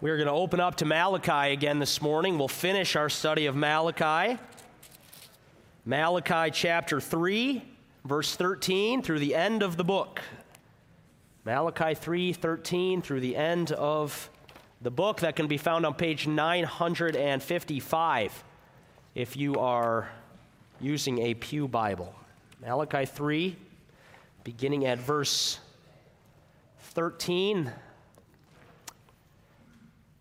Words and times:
We're 0.00 0.16
going 0.16 0.26
to 0.26 0.32
open 0.32 0.58
up 0.58 0.74
to 0.76 0.84
Malachi 0.84 1.52
again 1.52 1.78
this 1.78 2.02
morning. 2.02 2.36
We'll 2.36 2.48
finish 2.48 2.96
our 2.96 3.08
study 3.08 3.46
of 3.46 3.54
Malachi. 3.54 4.40
Malachi 5.84 6.50
chapter 6.50 7.00
3, 7.00 7.62
verse 8.04 8.34
13 8.34 9.02
through 9.02 9.20
the 9.20 9.36
end 9.36 9.62
of 9.62 9.76
the 9.76 9.84
book. 9.84 10.20
Malachi 11.44 11.94
3:13 11.94 13.04
through 13.04 13.20
the 13.20 13.36
end 13.36 13.70
of 13.70 14.30
the 14.82 14.90
book 14.90 15.20
that 15.20 15.36
can 15.36 15.46
be 15.46 15.58
found 15.58 15.86
on 15.86 15.94
page 15.94 16.26
955 16.26 18.44
if 19.14 19.36
you 19.36 19.60
are 19.60 20.10
using 20.80 21.20
a 21.20 21.34
Pew 21.34 21.68
Bible. 21.68 22.12
Malachi 22.60 23.06
3 23.06 23.56
beginning 24.42 24.86
at 24.86 24.98
verse 24.98 25.60
13 26.80 27.70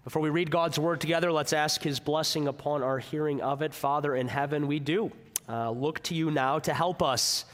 before 0.04 0.22
we 0.22 0.30
read 0.30 0.52
God's 0.52 0.78
word 0.78 1.00
together, 1.00 1.32
let's 1.32 1.54
ask 1.54 1.82
his 1.82 2.02
blessing 2.02 2.50
upon 2.50 2.84
our 2.84 3.00
hearing 3.00 3.42
of 3.42 3.62
it. 3.62 3.74
Father 3.74 4.14
in 4.14 4.28
heaven, 4.28 4.68
we 4.68 4.80
do 4.80 5.14
uh, 5.48 5.72
look 5.72 6.04
to 6.04 6.14
you 6.14 6.30
now 6.30 6.60
to 6.60 6.74
help 6.74 7.02
us 7.02 7.46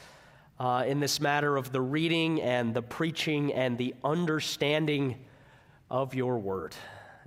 uh, 0.58 0.82
in 0.84 0.98
this 0.98 1.20
matter 1.20 1.56
of 1.56 1.70
the 1.70 1.80
reading 1.80 2.42
and 2.42 2.74
the 2.74 2.82
preaching 2.82 3.52
and 3.52 3.78
the 3.78 3.94
understanding 4.02 5.16
of 5.90 6.12
your 6.12 6.40
word. 6.40 6.74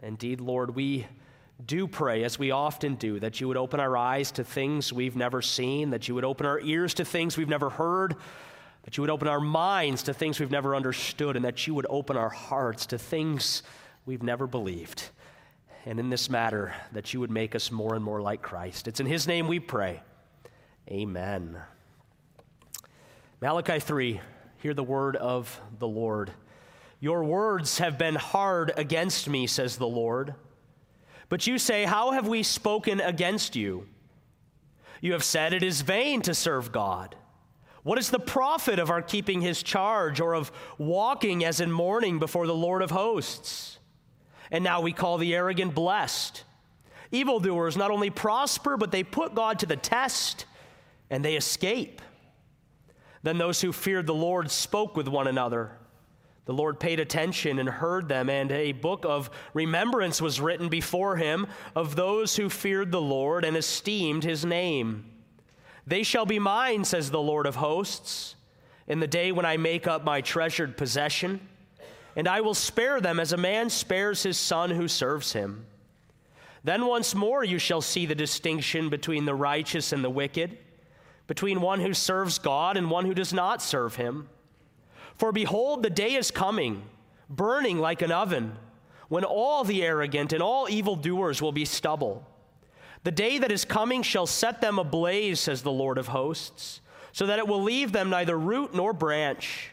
Indeed, 0.02 0.42
Lord, 0.42 0.76
we 0.76 1.08
do 1.66 1.88
pray, 1.88 2.26
as 2.26 2.38
we 2.38 2.52
often 2.52 2.96
do, 2.96 3.18
that 3.22 3.40
you 3.40 3.48
would 3.48 3.56
open 3.56 3.80
our 3.80 3.96
eyes 3.96 4.30
to 4.32 4.44
things 4.44 4.92
we've 4.92 5.16
never 5.16 5.42
seen, 5.42 5.92
that 5.92 6.10
you 6.10 6.16
would 6.16 6.26
open 6.26 6.46
our 6.46 6.60
ears 6.60 6.96
to 6.96 7.06
things 7.06 7.38
we've 7.38 7.48
never 7.48 7.70
heard, 7.70 8.16
that 8.84 8.98
you 8.98 9.02
would 9.02 9.10
open 9.10 9.30
our 9.30 9.40
minds 9.40 10.04
to 10.04 10.14
things 10.14 10.38
we've 10.38 10.52
never 10.52 10.76
understood, 10.76 11.38
and 11.38 11.46
that 11.46 11.66
you 11.66 11.74
would 11.74 11.88
open 11.90 12.18
our 12.18 12.30
hearts 12.30 12.86
to 12.88 12.98
things 12.98 13.64
we've 14.06 14.24
never 14.24 14.48
believed. 14.48 15.10
And 15.86 16.00
in 16.00 16.10
this 16.10 16.30
matter, 16.30 16.74
that 16.94 17.14
you 17.14 17.20
would 17.20 17.32
make 17.32 17.56
us 17.56 17.72
more 17.72 17.96
and 17.96 18.04
more 18.04 18.22
like 18.22 18.42
Christ. 18.42 18.88
It's 18.88 19.00
in 19.00 19.06
His 19.06 19.28
name 19.28 19.48
we 19.48 19.60
pray. 19.60 20.02
Amen. 20.90 21.58
Malachi 23.42 23.80
3, 23.80 24.22
hear 24.58 24.74
the 24.74 24.84
word 24.84 25.16
of 25.18 25.60
the 25.80 25.88
Lord. 25.88 26.32
Your 27.00 27.26
words 27.26 27.80
have 27.80 27.98
been 27.98 28.16
hard 28.16 28.72
against 28.78 29.28
me, 29.28 29.46
says 29.48 29.78
the 29.78 29.88
Lord. 29.88 30.36
But 31.28 31.48
you 31.48 31.58
say, 31.58 31.84
How 31.84 32.12
have 32.12 32.28
we 32.28 32.44
spoken 32.44 33.02
against 33.02 33.56
you? 33.56 33.88
You 35.02 35.12
have 35.12 35.24
said 35.24 35.52
it 35.52 35.64
is 35.64 35.82
vain 35.82 36.22
to 36.22 36.34
serve 36.34 36.72
God. 36.72 37.16
What 37.84 38.00
is 38.00 38.10
the 38.10 38.20
profit 38.20 38.80
of 38.80 38.90
our 38.90 39.02
keeping 39.02 39.42
his 39.42 39.62
charge 39.62 40.22
or 40.22 40.34
of 40.34 40.50
walking 40.78 41.44
as 41.44 41.60
in 41.60 41.70
mourning 41.70 42.20
before 42.20 42.48
the 42.48 42.56
Lord 42.56 42.82
of 42.82 42.92
hosts? 42.92 43.80
And 44.54 44.64
now 44.64 44.80
we 44.80 44.94
call 44.94 45.18
the 45.18 45.36
arrogant 45.36 45.74
blessed. 45.74 46.44
Evildoers 47.12 47.76
not 47.76 47.92
only 47.92 48.12
prosper, 48.12 48.78
but 48.78 48.92
they 48.92 49.04
put 49.04 49.36
God 49.36 49.60
to 49.60 49.66
the 49.66 49.76
test 49.76 50.46
and 51.10 51.26
they 51.26 51.36
escape. 51.36 52.02
Then 53.24 53.40
those 53.40 53.62
who 53.62 53.74
feared 53.74 54.06
the 54.06 54.14
Lord 54.14 54.52
spoke 54.52 54.96
with 54.96 55.08
one 55.08 55.28
another. 55.28 55.72
The 56.46 56.54
Lord 56.54 56.80
paid 56.80 57.00
attention 57.00 57.58
and 57.58 57.70
heard 57.70 58.10
them, 58.10 58.30
and 58.30 58.52
a 58.52 58.74
book 58.74 59.06
of 59.08 59.30
remembrance 59.54 60.22
was 60.22 60.42
written 60.42 60.70
before 60.70 61.16
him 61.16 61.48
of 61.76 61.96
those 61.96 62.36
who 62.36 62.50
feared 62.50 62.92
the 62.92 63.02
Lord 63.02 63.46
and 63.46 63.58
esteemed 63.58 64.24
his 64.24 64.46
name. 64.46 65.06
They 65.88 66.04
shall 66.04 66.26
be 66.26 66.40
mine, 66.40 66.84
says 66.84 67.10
the 67.10 67.22
Lord 67.22 67.48
of 67.48 67.56
hosts, 67.56 68.36
in 68.88 69.00
the 69.00 69.08
day 69.08 69.32
when 69.32 69.46
I 69.46 69.58
make 69.58 69.88
up 69.88 70.04
my 70.04 70.22
treasured 70.22 70.78
possession 70.78 71.40
and 72.16 72.28
I 72.28 72.42
will 72.42 72.54
spare 72.54 73.02
them 73.02 73.20
as 73.20 73.34
a 73.34 73.38
man 73.38 73.70
spares 73.70 74.24
his 74.24 74.38
son 74.38 74.70
who 74.70 74.88
serves 74.88 75.34
him. 75.34 75.66
Then 76.64 76.86
once 76.86 77.14
more 77.14 77.44
you 77.44 77.58
shall 77.58 77.82
see 77.82 78.06
the 78.06 78.16
distinction 78.16 78.90
between 78.90 79.26
the 79.26 79.36
righteous 79.36 79.92
and 79.92 80.04
the 80.04 80.10
wicked, 80.10 80.58
between 81.28 81.62
one 81.62 81.80
who 81.80 81.94
serves 81.94 82.40
God 82.40 82.78
and 82.78 82.90
one 82.90 83.06
who 83.06 83.14
does 83.14 83.34
not 83.34 83.62
serve 83.62 83.96
him. 83.96 84.30
For 85.16 85.32
behold, 85.32 85.84
the 85.84 85.90
day 85.90 86.14
is 86.14 86.32
coming, 86.32 86.84
burning 87.30 87.80
like 87.80 88.02
an 88.02 88.12
oven, 88.12 88.56
when 89.10 89.24
all 89.24 89.64
the 89.64 89.84
arrogant 89.84 90.34
and 90.34 90.42
all 90.42 90.70
evildoers 90.70 91.42
will 91.42 91.52
be 91.52 91.66
stubble. 91.66 92.26
The 93.04 93.12
day 93.12 93.38
that 93.38 93.52
is 93.52 93.66
coming 93.66 94.02
shall 94.02 94.26
set 94.26 94.62
them 94.62 94.80
ablaze, 94.80 95.40
says 95.42 95.62
the 95.62 95.72
Lord 95.72 95.98
of 95.98 96.08
hosts, 96.08 96.80
so 97.12 97.26
that 97.26 97.40
it 97.40 97.48
will 97.48 97.62
leave 97.62 97.92
them 97.92 98.10
neither 98.10 98.38
root 98.40 98.74
nor 98.74 98.94
branch. 98.94 99.73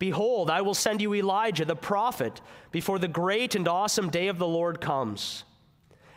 Behold, 0.00 0.50
I 0.50 0.62
will 0.62 0.74
send 0.74 1.02
you 1.02 1.14
Elijah 1.14 1.66
the 1.66 1.76
prophet 1.76 2.40
before 2.72 2.98
the 2.98 3.06
great 3.06 3.54
and 3.54 3.68
awesome 3.68 4.08
day 4.08 4.28
of 4.28 4.38
the 4.38 4.48
Lord 4.48 4.80
comes. 4.80 5.44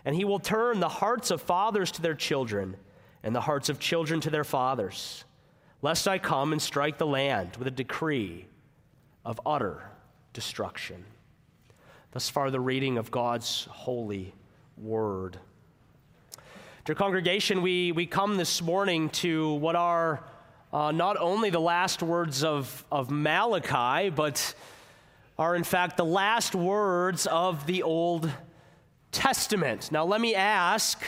And 0.05 0.15
he 0.15 0.23
will 0.23 0.39
turn 0.39 0.79
the 0.79 0.87
hearts 0.87 1.31
of 1.31 1.41
fathers 1.41 1.91
to 1.91 2.01
their 2.01 2.15
children, 2.15 2.77
and 3.23 3.35
the 3.35 3.41
hearts 3.41 3.67
of 3.67 3.79
children 3.79 4.21
to 4.21 4.29
their 4.29 4.45
fathers, 4.45 5.25
lest 5.81 6.07
I 6.07 6.17
come 6.17 6.53
and 6.53 6.61
strike 6.61 6.97
the 6.97 7.05
land 7.05 7.57
with 7.57 7.67
a 7.67 7.71
decree 7.71 8.47
of 9.25 9.39
utter 9.45 9.83
destruction. 10.31 11.03
Thus 12.11 12.29
far, 12.29 12.51
the 12.51 12.61
reading 12.61 12.97
of 12.97 13.11
God's 13.11 13.65
holy 13.69 14.33
word. 14.77 15.39
Dear 16.85 16.95
congregation, 16.95 17.61
we, 17.61 17.91
we 17.91 18.05
come 18.05 18.37
this 18.37 18.61
morning 18.61 19.09
to 19.09 19.55
what 19.55 19.75
are 19.75 20.23
uh, 20.73 20.91
not 20.91 21.17
only 21.19 21.51
the 21.51 21.61
last 21.61 22.01
words 22.01 22.43
of, 22.43 22.83
of 22.91 23.11
Malachi, 23.11 24.09
but 24.09 24.55
are 25.37 25.55
in 25.55 25.63
fact 25.63 25.97
the 25.97 26.05
last 26.05 26.55
words 26.55 27.27
of 27.27 27.67
the 27.67 27.83
Old 27.83 28.29
Testament. 29.11 29.91
Now, 29.91 30.03
let 30.03 30.19
me 30.19 30.33
ask 30.33 30.99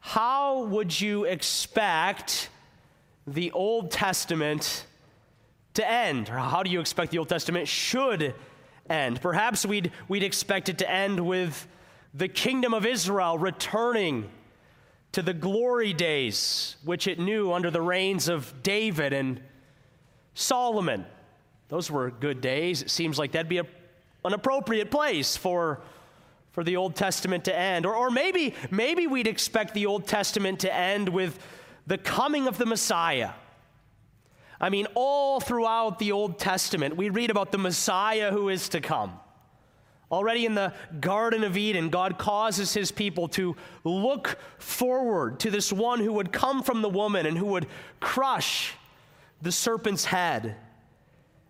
how 0.00 0.64
would 0.64 0.98
you 0.98 1.24
expect 1.24 2.48
the 3.26 3.52
Old 3.52 3.90
Testament 3.90 4.86
to 5.74 5.88
end? 5.88 6.30
Or 6.30 6.38
how 6.38 6.62
do 6.62 6.70
you 6.70 6.80
expect 6.80 7.12
the 7.12 7.18
Old 7.18 7.28
Testament 7.28 7.68
should 7.68 8.34
end? 8.88 9.20
Perhaps 9.20 9.66
we'd, 9.66 9.92
we'd 10.08 10.22
expect 10.22 10.70
it 10.70 10.78
to 10.78 10.90
end 10.90 11.20
with 11.20 11.68
the 12.14 12.28
kingdom 12.28 12.72
of 12.74 12.86
Israel 12.86 13.38
returning 13.38 14.28
to 15.12 15.22
the 15.22 15.34
glory 15.34 15.92
days 15.92 16.76
which 16.84 17.06
it 17.06 17.18
knew 17.18 17.52
under 17.52 17.70
the 17.70 17.82
reigns 17.82 18.28
of 18.28 18.62
David 18.62 19.12
and 19.12 19.40
Solomon. 20.34 21.04
Those 21.68 21.90
were 21.90 22.10
good 22.10 22.40
days. 22.40 22.82
It 22.82 22.90
seems 22.90 23.18
like 23.18 23.32
that'd 23.32 23.48
be 23.48 23.58
a, 23.58 23.66
an 24.24 24.32
appropriate 24.32 24.90
place 24.90 25.36
for, 25.36 25.80
for 26.52 26.64
the 26.64 26.76
Old 26.76 26.96
Testament 26.96 27.44
to 27.44 27.56
end. 27.56 27.86
Or, 27.86 27.94
or 27.94 28.10
maybe, 28.10 28.54
maybe 28.70 29.06
we'd 29.06 29.26
expect 29.26 29.74
the 29.74 29.86
Old 29.86 30.06
Testament 30.06 30.60
to 30.60 30.74
end 30.74 31.08
with 31.08 31.38
the 31.86 31.98
coming 31.98 32.46
of 32.46 32.58
the 32.58 32.66
Messiah. 32.66 33.30
I 34.60 34.70
mean, 34.70 34.86
all 34.94 35.40
throughout 35.40 35.98
the 35.98 36.12
Old 36.12 36.38
Testament, 36.38 36.96
we 36.96 37.08
read 37.08 37.30
about 37.30 37.52
the 37.52 37.58
Messiah 37.58 38.30
who 38.30 38.48
is 38.48 38.68
to 38.70 38.80
come. 38.80 39.18
Already 40.12 40.44
in 40.44 40.54
the 40.54 40.74
Garden 41.00 41.42
of 41.42 41.56
Eden, 41.56 41.88
God 41.88 42.18
causes 42.18 42.74
his 42.74 42.92
people 42.92 43.28
to 43.28 43.56
look 43.82 44.38
forward 44.58 45.40
to 45.40 45.50
this 45.50 45.72
one 45.72 46.00
who 46.00 46.12
would 46.12 46.32
come 46.32 46.62
from 46.62 46.82
the 46.82 46.88
woman 46.90 47.24
and 47.24 47.38
who 47.38 47.46
would 47.46 47.66
crush 47.98 48.74
the 49.40 49.50
serpent's 49.50 50.04
head. 50.04 50.54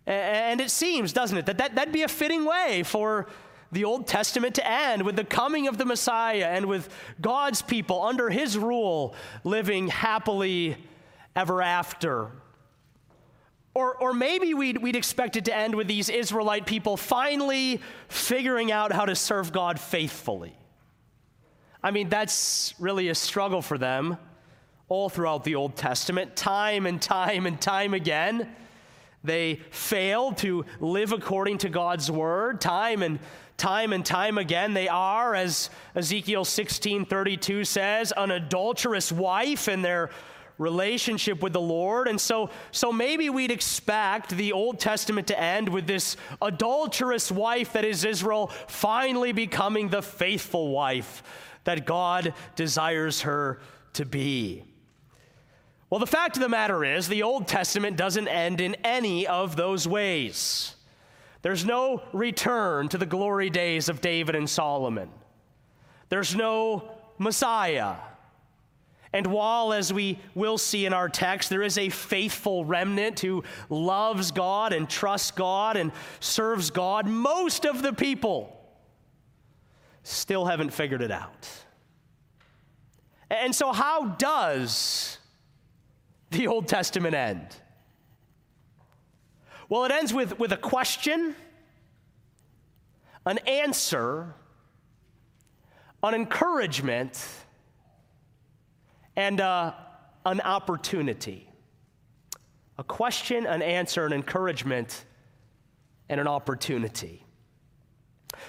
And 0.07 0.61
it 0.61 0.71
seems, 0.71 1.13
doesn't 1.13 1.39
it, 1.39 1.47
that, 1.47 1.59
that 1.59 1.75
that'd 1.75 1.93
be 1.93 2.03
a 2.03 2.09
fitting 2.09 2.45
way 2.45 2.85
for 2.85 3.27
the 3.73 3.85
Old 3.85 4.07
Testament 4.07 4.55
to 4.57 4.71
end 4.71 5.03
with 5.03 5.17
the 5.17 5.25
coming 5.25 5.67
of 5.67 5.79
the 5.79 5.85
Messiah 5.85 6.47
and 6.53 6.67
with 6.67 6.89
God's 7.21 7.63
people 7.63 8.03
under 8.03 8.31
his 8.31 8.57
rule 8.57 9.15
living 9.43 9.89
happily 9.89 10.77
ever 11.35 11.63
after. 11.63 12.31
Or, 13.75 13.97
or 13.97 14.13
maybe 14.13 14.53
we'd, 14.53 14.79
we'd 14.79 14.97
expect 14.97 15.37
it 15.37 15.47
to 15.47 15.57
end 15.57 15.75
with 15.75 15.89
these 15.89 16.09
Israelite 16.11 16.67
people 16.67 16.97
finally 16.97 17.81
figuring 18.09 18.71
out 18.71 18.93
how 18.93 19.07
to 19.07 19.17
serve 19.17 19.53
God 19.53 19.81
faithfully. 19.81 20.55
I 21.83 21.91
mean, 21.91 22.09
that's 22.09 22.75
really 22.79 23.09
a 23.09 23.15
struggle 23.15 23.63
for 23.63 23.79
them 23.79 24.19
all 24.89 25.09
throughout 25.09 25.43
the 25.45 25.55
Old 25.55 25.75
Testament, 25.75 26.37
time 26.37 26.85
and 26.87 27.01
time 27.01 27.47
and 27.47 27.59
time 27.61 27.95
again. 27.95 28.55
They 29.25 29.61
fail 29.71 30.33
to 30.35 30.67
live 30.81 31.13
according 31.13 31.59
to 31.59 31.69
God's 31.69 32.11
word 32.11 32.61
time 32.61 33.03
and 33.03 33.19
time 33.57 33.93
and 33.93 34.05
time 34.05 34.37
again. 34.37 34.75
They 34.75 34.89
are, 34.89 35.35
as 35.35 35.71
Ezekiel 35.95 36.45
16:32 36.45 37.67
says, 37.67 38.13
an 38.17 38.33
adulterous 38.33 39.11
wife 39.11 39.69
in 39.69 39.83
their 39.83 40.11
relationship 40.59 41.43
with 41.43 41.53
the 41.53 41.61
Lord. 41.61 42.09
And 42.09 42.21
so, 42.21 42.51
so 42.71 42.93
maybe 42.93 43.31
we'd 43.31 43.51
expect 43.51 44.31
the 44.31 44.53
Old 44.53 44.79
Testament 44.79 45.27
to 45.29 45.41
end 45.41 45.69
with 45.69 45.87
this 45.87 46.17
adulterous 46.41 47.31
wife 47.31 47.73
that 47.73 47.85
is 47.85 48.05
Israel 48.05 48.49
finally 48.69 49.33
becoming 49.33 49.89
the 49.89 50.03
faithful 50.03 50.71
wife 50.71 51.23
that 51.65 51.87
God 51.87 52.35
desires 52.57 53.23
her 53.23 53.61
to 53.95 54.05
be. 54.05 54.65
Well, 55.91 56.01
the 56.01 56.07
fact 56.07 56.37
of 56.37 56.43
the 56.43 56.49
matter 56.49 56.85
is, 56.85 57.07
the 57.07 57.23
Old 57.23 57.47
Testament 57.47 57.99
doesn't 57.99 58.27
end 58.27 58.61
in 58.63 58.77
any 58.77 59.27
of 59.27 59.57
those 59.57 59.87
ways. 59.87 60.75
There's 61.43 61.67
no 61.67 62.03
return 62.13 62.89
to 62.89 62.99
the 62.99 63.05
glory 63.05 63.51
days 63.51 63.89
of 63.89 64.01
David 64.01 64.35
and 64.35 64.49
Solomon. 64.49 65.11
There's 66.09 66.35
no 66.35 66.93
Messiah. 67.19 67.97
And 69.13 69.27
while, 69.27 69.73
as 69.75 69.93
we 69.93 70.19
will 70.35 70.57
see 70.57 70.87
in 70.87 70.95
our 70.95 71.09
text, 71.09 71.51
there 71.51 71.63
is 71.63 71.77
a 71.77 71.91
faithful 71.91 72.65
remnant 72.65 73.21
who 73.21 73.45
loves 73.69 74.31
God 74.31 74.73
and 74.73 74.89
trusts 74.89 75.31
God 75.31 75.77
and 75.77 75.93
serves 76.21 76.71
God, 76.71 77.07
most 77.07 77.67
of 77.67 77.83
the 77.83 77.93
people 77.93 78.59
still 80.03 80.47
haven't 80.47 80.71
figured 80.71 81.03
it 81.03 81.11
out. 81.11 81.49
And 83.31 83.55
so, 83.55 83.73
how 83.73 84.09
does 84.09 85.19
the 86.31 86.47
Old 86.47 86.67
Testament 86.67 87.15
end? 87.15 87.47
Well, 89.69 89.85
it 89.85 89.93
ends 89.93 90.13
with, 90.13 90.39
with 90.39 90.53
a 90.53 90.57
question, 90.57 91.35
an 93.25 93.39
answer, 93.47 94.35
an 96.03 96.15
encouragement 96.15 97.27
and 99.17 99.41
uh, 99.41 99.73
an 100.25 100.41
opportunity. 100.41 101.49
A 102.79 102.85
question, 102.85 103.47
an 103.47 103.63
answer, 103.63 104.07
an 104.07 104.13
encouragement, 104.13 105.05
and 106.09 106.21
an 106.21 106.27
opportunity. 106.27 107.25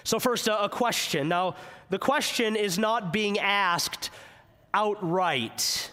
So, 0.03 0.19
first, 0.19 0.47
a, 0.47 0.63
a 0.63 0.69
question. 0.69 1.27
Now, 1.27 1.55
the 1.89 1.99
question 1.99 2.55
is 2.55 2.79
not 2.79 3.13
being 3.13 3.37
asked 3.39 4.09
outright. 4.73 5.91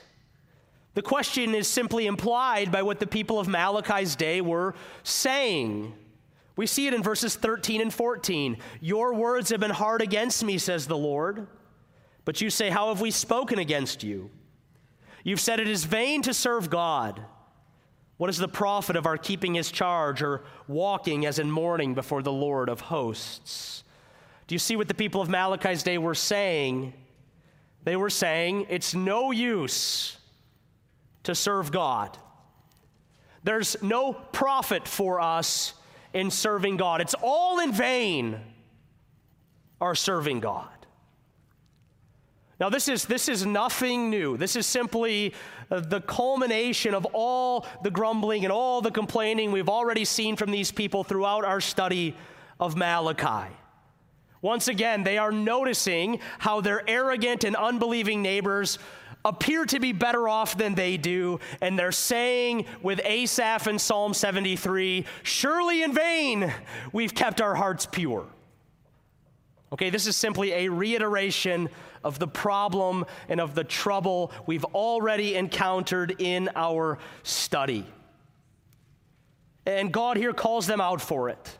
The 0.94 1.02
question 1.02 1.54
is 1.54 1.68
simply 1.68 2.06
implied 2.06 2.72
by 2.72 2.82
what 2.82 2.98
the 2.98 3.06
people 3.06 3.38
of 3.38 3.48
Malachi's 3.48 4.16
day 4.16 4.40
were 4.40 4.74
saying. 5.02 5.94
We 6.56 6.66
see 6.66 6.86
it 6.86 6.94
in 6.94 7.02
verses 7.02 7.36
13 7.36 7.80
and 7.80 7.92
14. 7.94 8.58
Your 8.80 9.14
words 9.14 9.50
have 9.50 9.60
been 9.60 9.70
hard 9.70 10.02
against 10.02 10.44
me, 10.44 10.58
says 10.58 10.86
the 10.86 10.96
Lord. 10.96 11.46
But 12.24 12.40
you 12.40 12.50
say, 12.50 12.70
How 12.70 12.88
have 12.88 13.00
we 13.00 13.10
spoken 13.10 13.58
against 13.58 14.02
you? 14.02 14.30
You've 15.24 15.40
said 15.40 15.60
it 15.60 15.68
is 15.68 15.84
vain 15.84 16.22
to 16.22 16.34
serve 16.34 16.70
God. 16.70 17.20
What 18.16 18.30
is 18.30 18.38
the 18.38 18.48
profit 18.48 18.96
of 18.96 19.06
our 19.06 19.16
keeping 19.16 19.54
his 19.54 19.70
charge 19.70 20.22
or 20.22 20.42
walking 20.68 21.24
as 21.24 21.38
in 21.38 21.50
mourning 21.50 21.94
before 21.94 22.22
the 22.22 22.32
Lord 22.32 22.68
of 22.68 22.80
hosts? 22.80 23.82
Do 24.46 24.54
you 24.54 24.58
see 24.58 24.76
what 24.76 24.88
the 24.88 24.94
people 24.94 25.20
of 25.20 25.28
Malachi's 25.28 25.82
day 25.82 25.96
were 25.96 26.14
saying? 26.14 26.92
They 27.84 27.96
were 27.96 28.10
saying, 28.10 28.66
it's 28.68 28.94
no 28.94 29.30
use 29.30 30.18
to 31.22 31.34
serve 31.34 31.72
God. 31.72 32.18
There's 33.42 33.82
no 33.82 34.12
profit 34.12 34.86
for 34.86 35.20
us 35.20 35.72
in 36.12 36.30
serving 36.30 36.76
God. 36.76 37.00
It's 37.00 37.14
all 37.22 37.60
in 37.60 37.72
vain, 37.72 38.40
our 39.80 39.94
serving 39.94 40.40
God. 40.40 40.79
Now, 42.60 42.68
this 42.68 42.88
is, 42.88 43.06
this 43.06 43.30
is 43.30 43.46
nothing 43.46 44.10
new. 44.10 44.36
This 44.36 44.54
is 44.54 44.66
simply 44.66 45.32
uh, 45.70 45.80
the 45.80 46.02
culmination 46.02 46.92
of 46.92 47.06
all 47.14 47.66
the 47.82 47.90
grumbling 47.90 48.44
and 48.44 48.52
all 48.52 48.82
the 48.82 48.90
complaining 48.90 49.50
we've 49.50 49.70
already 49.70 50.04
seen 50.04 50.36
from 50.36 50.50
these 50.50 50.70
people 50.70 51.02
throughout 51.02 51.46
our 51.46 51.62
study 51.62 52.14
of 52.60 52.76
Malachi. 52.76 53.50
Once 54.42 54.68
again, 54.68 55.04
they 55.04 55.16
are 55.16 55.32
noticing 55.32 56.20
how 56.38 56.60
their 56.60 56.88
arrogant 56.88 57.44
and 57.44 57.56
unbelieving 57.56 58.20
neighbors 58.20 58.78
appear 59.24 59.64
to 59.64 59.80
be 59.80 59.92
better 59.92 60.28
off 60.28 60.56
than 60.56 60.74
they 60.74 60.98
do, 60.98 61.40
and 61.62 61.78
they're 61.78 61.92
saying 61.92 62.66
with 62.82 63.00
Asaph 63.04 63.68
in 63.68 63.78
Psalm 63.78 64.12
73 64.12 65.06
Surely 65.22 65.82
in 65.82 65.94
vain 65.94 66.52
we've 66.92 67.14
kept 67.14 67.40
our 67.40 67.54
hearts 67.54 67.86
pure. 67.86 68.26
Okay, 69.72 69.88
this 69.88 70.06
is 70.06 70.16
simply 70.16 70.52
a 70.52 70.68
reiteration 70.68 71.68
of 72.04 72.18
the 72.18 72.28
problem 72.28 73.04
and 73.28 73.40
of 73.40 73.54
the 73.54 73.64
trouble 73.64 74.32
we've 74.46 74.64
already 74.66 75.34
encountered 75.34 76.16
in 76.18 76.48
our 76.54 76.98
study. 77.22 77.86
And 79.66 79.92
God 79.92 80.16
here 80.16 80.32
calls 80.32 80.66
them 80.66 80.80
out 80.80 81.00
for 81.00 81.28
it. 81.28 81.58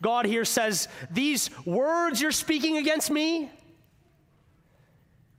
God 0.00 0.26
here 0.26 0.44
says, 0.44 0.88
These 1.10 1.50
words 1.66 2.20
you're 2.20 2.32
speaking 2.32 2.76
against 2.76 3.10
me, 3.10 3.50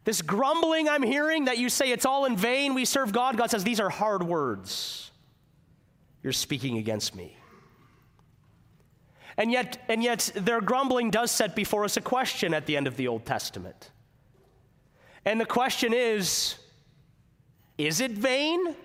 this 0.03 0.21
grumbling 0.21 0.89
I'm 0.89 1.03
hearing 1.03 1.45
that 1.45 1.57
you 1.57 1.69
say 1.69 1.91
it's 1.91 2.05
all 2.05 2.25
in 2.25 2.35
vain, 2.35 2.73
we 2.73 2.85
serve 2.85 3.11
God, 3.11 3.37
God 3.37 3.51
says, 3.51 3.63
These 3.63 3.79
are 3.79 3.89
hard 3.89 4.23
words 4.23 5.11
you're 6.23 6.33
speaking 6.33 6.77
against 6.77 7.15
me. 7.15 7.37
And 9.37 9.51
yet, 9.51 9.81
and 9.87 10.03
yet, 10.03 10.31
their 10.35 10.59
grumbling 10.59 11.11
does 11.11 11.31
set 11.31 11.55
before 11.55 11.85
us 11.85 11.95
a 11.95 12.01
question 12.01 12.53
at 12.53 12.65
the 12.65 12.75
end 12.75 12.87
of 12.87 12.97
the 12.97 13.07
Old 13.07 13.25
Testament. 13.25 13.91
And 15.25 15.39
the 15.39 15.45
question 15.45 15.93
is 15.93 16.55
is 17.77 18.01
it 18.01 18.11
vain 18.11 18.75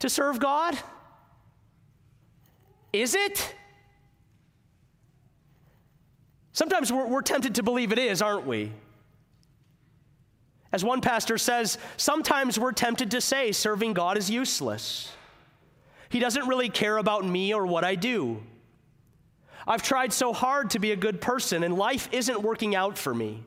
to 0.00 0.08
serve 0.08 0.38
God? 0.38 0.78
Is 2.92 3.14
it? 3.14 3.54
Sometimes 6.52 6.92
we're, 6.92 7.06
we're, 7.06 7.22
tempted 7.22 7.54
to 7.56 7.62
believe 7.62 7.92
it 7.92 7.98
is, 7.98 8.20
aren't 8.20 8.46
we? 8.46 8.72
As 10.72 10.84
one 10.84 11.00
pastor 11.00 11.38
says, 11.38 11.78
sometimes 11.96 12.58
we're 12.58 12.72
tempted 12.72 13.12
to 13.12 13.20
say 13.20 13.52
serving 13.52 13.92
God 13.92 14.18
is 14.18 14.28
useless. 14.28 15.12
He 16.08 16.18
doesn't 16.18 16.46
really 16.46 16.68
care 16.68 16.98
about 16.98 17.24
me 17.24 17.54
or 17.54 17.66
what 17.66 17.84
I 17.84 17.94
do. 17.94 18.42
I've 19.66 19.82
tried 19.82 20.12
so 20.12 20.32
hard 20.32 20.70
to 20.70 20.78
be 20.78 20.92
a 20.92 20.96
good 20.96 21.20
person, 21.20 21.62
and 21.62 21.76
life 21.76 22.08
isn't 22.12 22.42
working 22.42 22.74
out 22.74 22.98
for 22.98 23.14
me. 23.14 23.44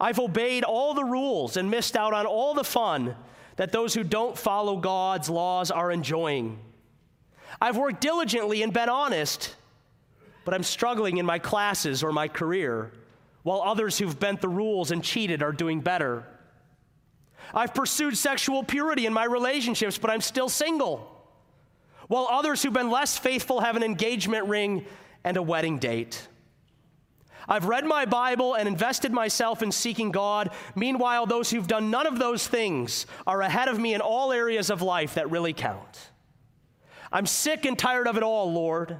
I've 0.00 0.18
obeyed 0.18 0.64
all 0.64 0.94
the 0.94 1.04
rules 1.04 1.56
and 1.56 1.70
missed 1.70 1.96
out 1.96 2.12
on 2.12 2.26
all 2.26 2.54
the 2.54 2.64
fun 2.64 3.16
that 3.56 3.72
those 3.72 3.94
who 3.94 4.04
don't 4.04 4.36
follow 4.36 4.76
God's 4.76 5.30
laws 5.30 5.70
are 5.70 5.90
enjoying. 5.90 6.58
I've 7.60 7.76
worked 7.76 8.02
diligently 8.02 8.62
and 8.62 8.72
been 8.72 8.90
honest, 8.90 9.54
but 10.44 10.52
I'm 10.52 10.62
struggling 10.62 11.16
in 11.16 11.24
my 11.24 11.38
classes 11.38 12.02
or 12.02 12.12
my 12.12 12.28
career, 12.28 12.92
while 13.42 13.62
others 13.62 13.98
who've 13.98 14.18
bent 14.18 14.42
the 14.42 14.48
rules 14.48 14.90
and 14.90 15.02
cheated 15.02 15.42
are 15.42 15.52
doing 15.52 15.80
better. 15.80 16.26
I've 17.54 17.72
pursued 17.72 18.18
sexual 18.18 18.62
purity 18.62 19.06
in 19.06 19.12
my 19.14 19.24
relationships, 19.24 19.96
but 19.96 20.10
I'm 20.10 20.20
still 20.20 20.50
single, 20.50 21.10
while 22.08 22.28
others 22.30 22.62
who've 22.62 22.72
been 22.72 22.90
less 22.90 23.16
faithful 23.16 23.60
have 23.60 23.76
an 23.76 23.82
engagement 23.82 24.46
ring 24.46 24.84
and 25.24 25.36
a 25.36 25.42
wedding 25.42 25.78
date. 25.78 26.28
I've 27.48 27.66
read 27.66 27.86
my 27.86 28.04
Bible 28.06 28.54
and 28.54 28.66
invested 28.68 29.12
myself 29.12 29.62
in 29.62 29.70
seeking 29.70 30.10
God. 30.10 30.50
Meanwhile, 30.74 31.26
those 31.26 31.50
who've 31.50 31.66
done 31.66 31.90
none 31.90 32.06
of 32.06 32.18
those 32.18 32.46
things 32.46 33.06
are 33.26 33.40
ahead 33.40 33.68
of 33.68 33.78
me 33.78 33.94
in 33.94 34.00
all 34.00 34.32
areas 34.32 34.70
of 34.70 34.82
life 34.82 35.14
that 35.14 35.30
really 35.30 35.52
count. 35.52 36.10
I'm 37.12 37.26
sick 37.26 37.64
and 37.64 37.78
tired 37.78 38.08
of 38.08 38.16
it 38.16 38.22
all, 38.22 38.52
Lord. 38.52 38.98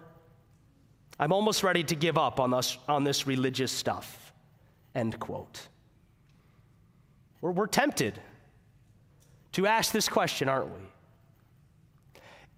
I'm 1.19 1.33
almost 1.33 1.63
ready 1.63 1.83
to 1.85 1.97
give 1.97 2.19
up 2.19 2.39
on 2.39 2.51
this, 2.51 2.79
on 2.89 3.05
this 3.05 3.27
religious 3.27 3.73
stuff. 3.73 4.33
End 4.95 5.19
quote. 5.19 5.69
We're, 7.41 7.53
we're 7.53 7.67
tempted 7.67 8.21
to 9.53 9.67
ask 9.67 9.93
this 9.93 10.09
question, 10.09 10.49
aren't 10.49 10.69
we? 10.69 10.81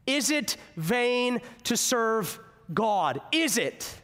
Is 0.07 0.30
it 0.30 0.57
vain 0.76 1.40
to 1.64 1.76
serve 1.76 2.40
God? 2.73 3.21
Is 3.30 3.59
it? 3.59 3.95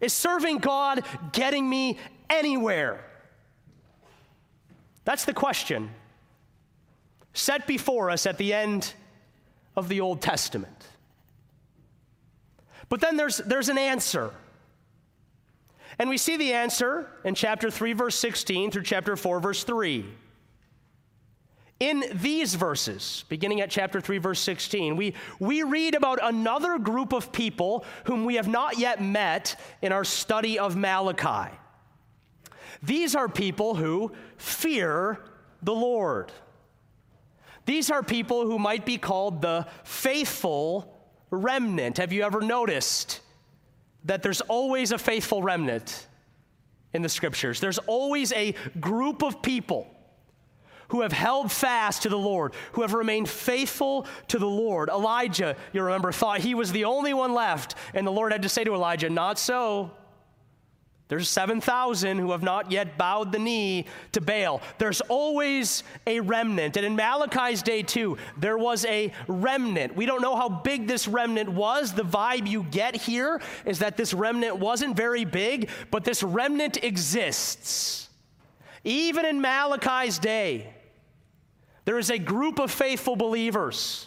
Is 0.00 0.12
serving 0.12 0.58
God 0.58 1.04
getting 1.32 1.68
me 1.68 1.98
anywhere? 2.28 3.04
That's 5.04 5.24
the 5.24 5.34
question 5.34 5.90
set 7.32 7.66
before 7.66 8.10
us 8.10 8.26
at 8.26 8.38
the 8.38 8.54
end 8.54 8.94
of 9.76 9.88
the 9.88 10.00
Old 10.00 10.22
Testament. 10.22 10.86
But 12.88 13.00
then 13.00 13.16
there's, 13.16 13.38
there's 13.38 13.68
an 13.68 13.78
answer. 13.78 14.30
And 15.98 16.08
we 16.08 16.18
see 16.18 16.36
the 16.36 16.52
answer 16.52 17.10
in 17.24 17.34
chapter 17.34 17.70
3, 17.70 17.92
verse 17.92 18.16
16 18.16 18.70
through 18.70 18.84
chapter 18.84 19.16
4, 19.16 19.40
verse 19.40 19.64
3. 19.64 20.04
In 21.78 22.04
these 22.14 22.54
verses, 22.54 23.24
beginning 23.28 23.60
at 23.60 23.68
chapter 23.68 24.00
3, 24.00 24.16
verse 24.18 24.40
16, 24.40 24.96
we, 24.96 25.12
we 25.38 25.62
read 25.62 25.94
about 25.94 26.18
another 26.22 26.78
group 26.78 27.12
of 27.12 27.32
people 27.32 27.84
whom 28.04 28.24
we 28.24 28.36
have 28.36 28.48
not 28.48 28.78
yet 28.78 29.02
met 29.02 29.60
in 29.82 29.92
our 29.92 30.04
study 30.04 30.58
of 30.58 30.74
Malachi. 30.74 31.54
These 32.82 33.14
are 33.14 33.28
people 33.28 33.74
who 33.74 34.12
fear 34.38 35.20
the 35.62 35.74
Lord. 35.74 36.32
These 37.66 37.90
are 37.90 38.02
people 38.02 38.46
who 38.46 38.58
might 38.58 38.86
be 38.86 38.96
called 38.96 39.42
the 39.42 39.66
faithful 39.84 40.98
remnant. 41.30 41.98
Have 41.98 42.12
you 42.12 42.22
ever 42.22 42.40
noticed 42.40 43.20
that 44.04 44.22
there's 44.22 44.40
always 44.42 44.92
a 44.92 44.98
faithful 44.98 45.42
remnant 45.42 46.06
in 46.94 47.02
the 47.02 47.08
scriptures? 47.10 47.60
There's 47.60 47.78
always 47.78 48.32
a 48.32 48.54
group 48.80 49.22
of 49.22 49.42
people 49.42 49.90
who 50.88 51.02
have 51.02 51.12
held 51.12 51.50
fast 51.50 52.02
to 52.02 52.08
the 52.08 52.18
Lord, 52.18 52.54
who 52.72 52.82
have 52.82 52.94
remained 52.94 53.28
faithful 53.28 54.06
to 54.28 54.38
the 54.38 54.48
Lord. 54.48 54.88
Elijah, 54.88 55.56
you 55.72 55.82
remember, 55.82 56.12
thought 56.12 56.40
he 56.40 56.54
was 56.54 56.72
the 56.72 56.84
only 56.84 57.14
one 57.14 57.34
left, 57.34 57.74
and 57.94 58.06
the 58.06 58.12
Lord 58.12 58.32
had 58.32 58.42
to 58.42 58.48
say 58.48 58.64
to 58.64 58.74
Elijah, 58.74 59.10
Not 59.10 59.38
so. 59.38 59.90
There's 61.08 61.28
7,000 61.28 62.18
who 62.18 62.32
have 62.32 62.42
not 62.42 62.72
yet 62.72 62.98
bowed 62.98 63.30
the 63.30 63.38
knee 63.38 63.86
to 64.10 64.20
Baal. 64.20 64.60
There's 64.78 65.00
always 65.02 65.84
a 66.04 66.18
remnant. 66.18 66.76
And 66.76 66.84
in 66.84 66.96
Malachi's 66.96 67.62
day, 67.62 67.82
too, 67.82 68.18
there 68.36 68.58
was 68.58 68.84
a 68.86 69.12
remnant. 69.28 69.94
We 69.94 70.04
don't 70.04 70.20
know 70.20 70.34
how 70.34 70.48
big 70.48 70.88
this 70.88 71.06
remnant 71.06 71.48
was. 71.48 71.92
The 71.92 72.02
vibe 72.02 72.48
you 72.48 72.64
get 72.64 72.96
here 72.96 73.40
is 73.64 73.78
that 73.78 73.96
this 73.96 74.12
remnant 74.12 74.56
wasn't 74.56 74.96
very 74.96 75.24
big, 75.24 75.70
but 75.92 76.02
this 76.02 76.24
remnant 76.24 76.82
exists. 76.82 78.05
Even 78.86 79.26
in 79.26 79.40
Malachi's 79.40 80.20
day, 80.20 80.72
there 81.86 81.98
is 81.98 82.08
a 82.08 82.18
group 82.18 82.60
of 82.60 82.70
faithful 82.70 83.16
believers 83.16 84.06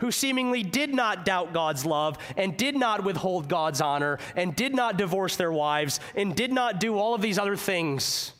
who 0.00 0.10
seemingly 0.10 0.64
did 0.64 0.92
not 0.92 1.24
doubt 1.24 1.52
God's 1.52 1.86
love 1.86 2.18
and 2.36 2.56
did 2.56 2.74
not 2.74 3.04
withhold 3.04 3.48
God's 3.48 3.80
honor 3.80 4.18
and 4.34 4.56
did 4.56 4.74
not 4.74 4.96
divorce 4.96 5.36
their 5.36 5.52
wives 5.52 6.00
and 6.16 6.34
did 6.34 6.52
not 6.52 6.80
do 6.80 6.98
all 6.98 7.14
of 7.14 7.22
these 7.22 7.38
other 7.38 7.54
things 7.54 8.32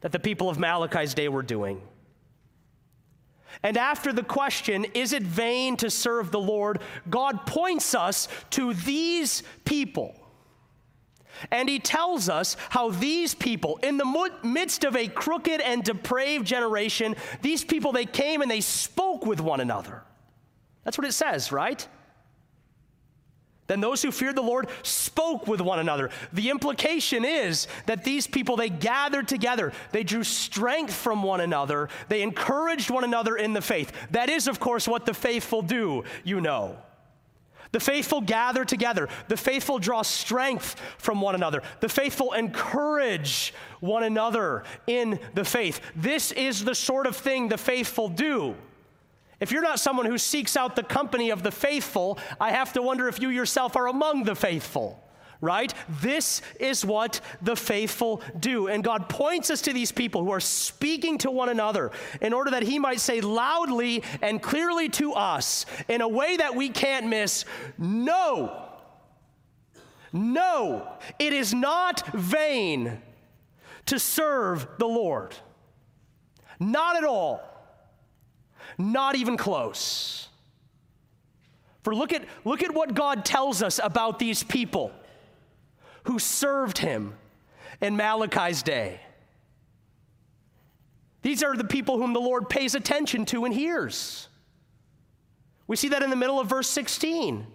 that 0.00 0.10
the 0.10 0.18
people 0.18 0.50
of 0.50 0.58
Malachi's 0.58 1.14
day 1.14 1.28
were 1.28 1.44
doing. 1.44 1.80
And 3.62 3.76
after 3.76 4.12
the 4.12 4.24
question, 4.24 4.84
is 4.94 5.12
it 5.12 5.22
vain 5.22 5.76
to 5.76 5.90
serve 5.90 6.32
the 6.32 6.40
Lord? 6.40 6.80
God 7.08 7.46
points 7.46 7.94
us 7.94 8.26
to 8.50 8.74
these 8.74 9.44
people. 9.64 10.16
And 11.50 11.68
he 11.68 11.78
tells 11.78 12.28
us 12.28 12.56
how 12.70 12.90
these 12.90 13.34
people, 13.34 13.78
in 13.82 13.96
the 13.96 14.30
midst 14.42 14.84
of 14.84 14.96
a 14.96 15.08
crooked 15.08 15.60
and 15.60 15.82
depraved 15.82 16.46
generation, 16.46 17.16
these 17.40 17.64
people, 17.64 17.92
they 17.92 18.06
came 18.06 18.42
and 18.42 18.50
they 18.50 18.60
spoke 18.60 19.26
with 19.26 19.40
one 19.40 19.60
another. 19.60 20.02
That's 20.84 20.98
what 20.98 21.06
it 21.06 21.12
says, 21.12 21.52
right? 21.52 21.86
Then 23.68 23.80
those 23.80 24.02
who 24.02 24.10
feared 24.10 24.36
the 24.36 24.42
Lord 24.42 24.68
spoke 24.82 25.46
with 25.46 25.60
one 25.60 25.78
another. 25.78 26.10
The 26.32 26.50
implication 26.50 27.24
is 27.24 27.68
that 27.86 28.04
these 28.04 28.26
people, 28.26 28.56
they 28.56 28.68
gathered 28.68 29.28
together. 29.28 29.72
They 29.92 30.02
drew 30.02 30.24
strength 30.24 30.92
from 30.92 31.22
one 31.22 31.40
another. 31.40 31.88
They 32.08 32.22
encouraged 32.22 32.90
one 32.90 33.04
another 33.04 33.36
in 33.36 33.52
the 33.52 33.62
faith. 33.62 33.92
That 34.10 34.28
is, 34.28 34.48
of 34.48 34.60
course, 34.60 34.88
what 34.88 35.06
the 35.06 35.14
faithful 35.14 35.62
do, 35.62 36.04
you 36.24 36.40
know. 36.40 36.76
The 37.72 37.80
faithful 37.80 38.20
gather 38.20 38.64
together. 38.64 39.08
The 39.28 39.36
faithful 39.36 39.78
draw 39.78 40.02
strength 40.02 40.76
from 40.98 41.20
one 41.20 41.34
another. 41.34 41.62
The 41.80 41.88
faithful 41.88 42.32
encourage 42.32 43.54
one 43.80 44.04
another 44.04 44.64
in 44.86 45.18
the 45.34 45.44
faith. 45.44 45.80
This 45.96 46.32
is 46.32 46.64
the 46.64 46.74
sort 46.74 47.06
of 47.06 47.16
thing 47.16 47.48
the 47.48 47.58
faithful 47.58 48.08
do. 48.08 48.54
If 49.40 49.50
you're 49.50 49.62
not 49.62 49.80
someone 49.80 50.06
who 50.06 50.18
seeks 50.18 50.56
out 50.56 50.76
the 50.76 50.84
company 50.84 51.30
of 51.30 51.42
the 51.42 51.50
faithful, 51.50 52.18
I 52.40 52.52
have 52.52 52.74
to 52.74 52.82
wonder 52.82 53.08
if 53.08 53.20
you 53.20 53.30
yourself 53.30 53.74
are 53.74 53.88
among 53.88 54.24
the 54.24 54.36
faithful 54.36 55.01
right? 55.42 55.74
This 56.00 56.40
is 56.58 56.86
what 56.86 57.20
the 57.42 57.56
faithful 57.56 58.22
do. 58.38 58.68
And 58.68 58.82
God 58.82 59.10
points 59.10 59.50
us 59.50 59.60
to 59.62 59.74
these 59.74 59.92
people 59.92 60.24
who 60.24 60.30
are 60.30 60.40
speaking 60.40 61.18
to 61.18 61.30
one 61.30 61.50
another 61.50 61.90
in 62.22 62.32
order 62.32 62.52
that 62.52 62.62
He 62.62 62.78
might 62.78 63.00
say 63.00 63.20
loudly 63.20 64.04
and 64.22 64.40
clearly 64.40 64.88
to 64.90 65.12
us 65.12 65.66
in 65.88 66.00
a 66.00 66.08
way 66.08 66.38
that 66.38 66.54
we 66.54 66.70
can't 66.70 67.08
miss 67.08 67.44
no, 67.76 68.68
no, 70.12 70.88
it 71.18 71.32
is 71.32 71.52
not 71.52 72.06
vain 72.14 73.02
to 73.86 73.98
serve 73.98 74.66
the 74.78 74.86
Lord. 74.86 75.34
Not 76.60 76.96
at 76.96 77.04
all. 77.04 77.40
Not 78.78 79.16
even 79.16 79.36
close. 79.36 80.28
For 81.82 81.94
look 81.94 82.12
at, 82.12 82.24
look 82.44 82.62
at 82.62 82.72
what 82.72 82.94
God 82.94 83.24
tells 83.24 83.60
us 83.60 83.80
about 83.82 84.20
these 84.20 84.44
people 84.44 84.92
who 86.04 86.18
served 86.18 86.78
him 86.78 87.14
in 87.80 87.96
Malachi's 87.96 88.62
day. 88.62 89.00
These 91.22 91.42
are 91.42 91.56
the 91.56 91.64
people 91.64 91.98
whom 91.98 92.12
the 92.12 92.20
Lord 92.20 92.48
pays 92.48 92.74
attention 92.74 93.24
to 93.26 93.44
and 93.44 93.54
hears. 93.54 94.28
We 95.66 95.76
see 95.76 95.88
that 95.88 96.02
in 96.02 96.10
the 96.10 96.16
middle 96.16 96.40
of 96.40 96.48
verse 96.48 96.68
16. 96.68 97.46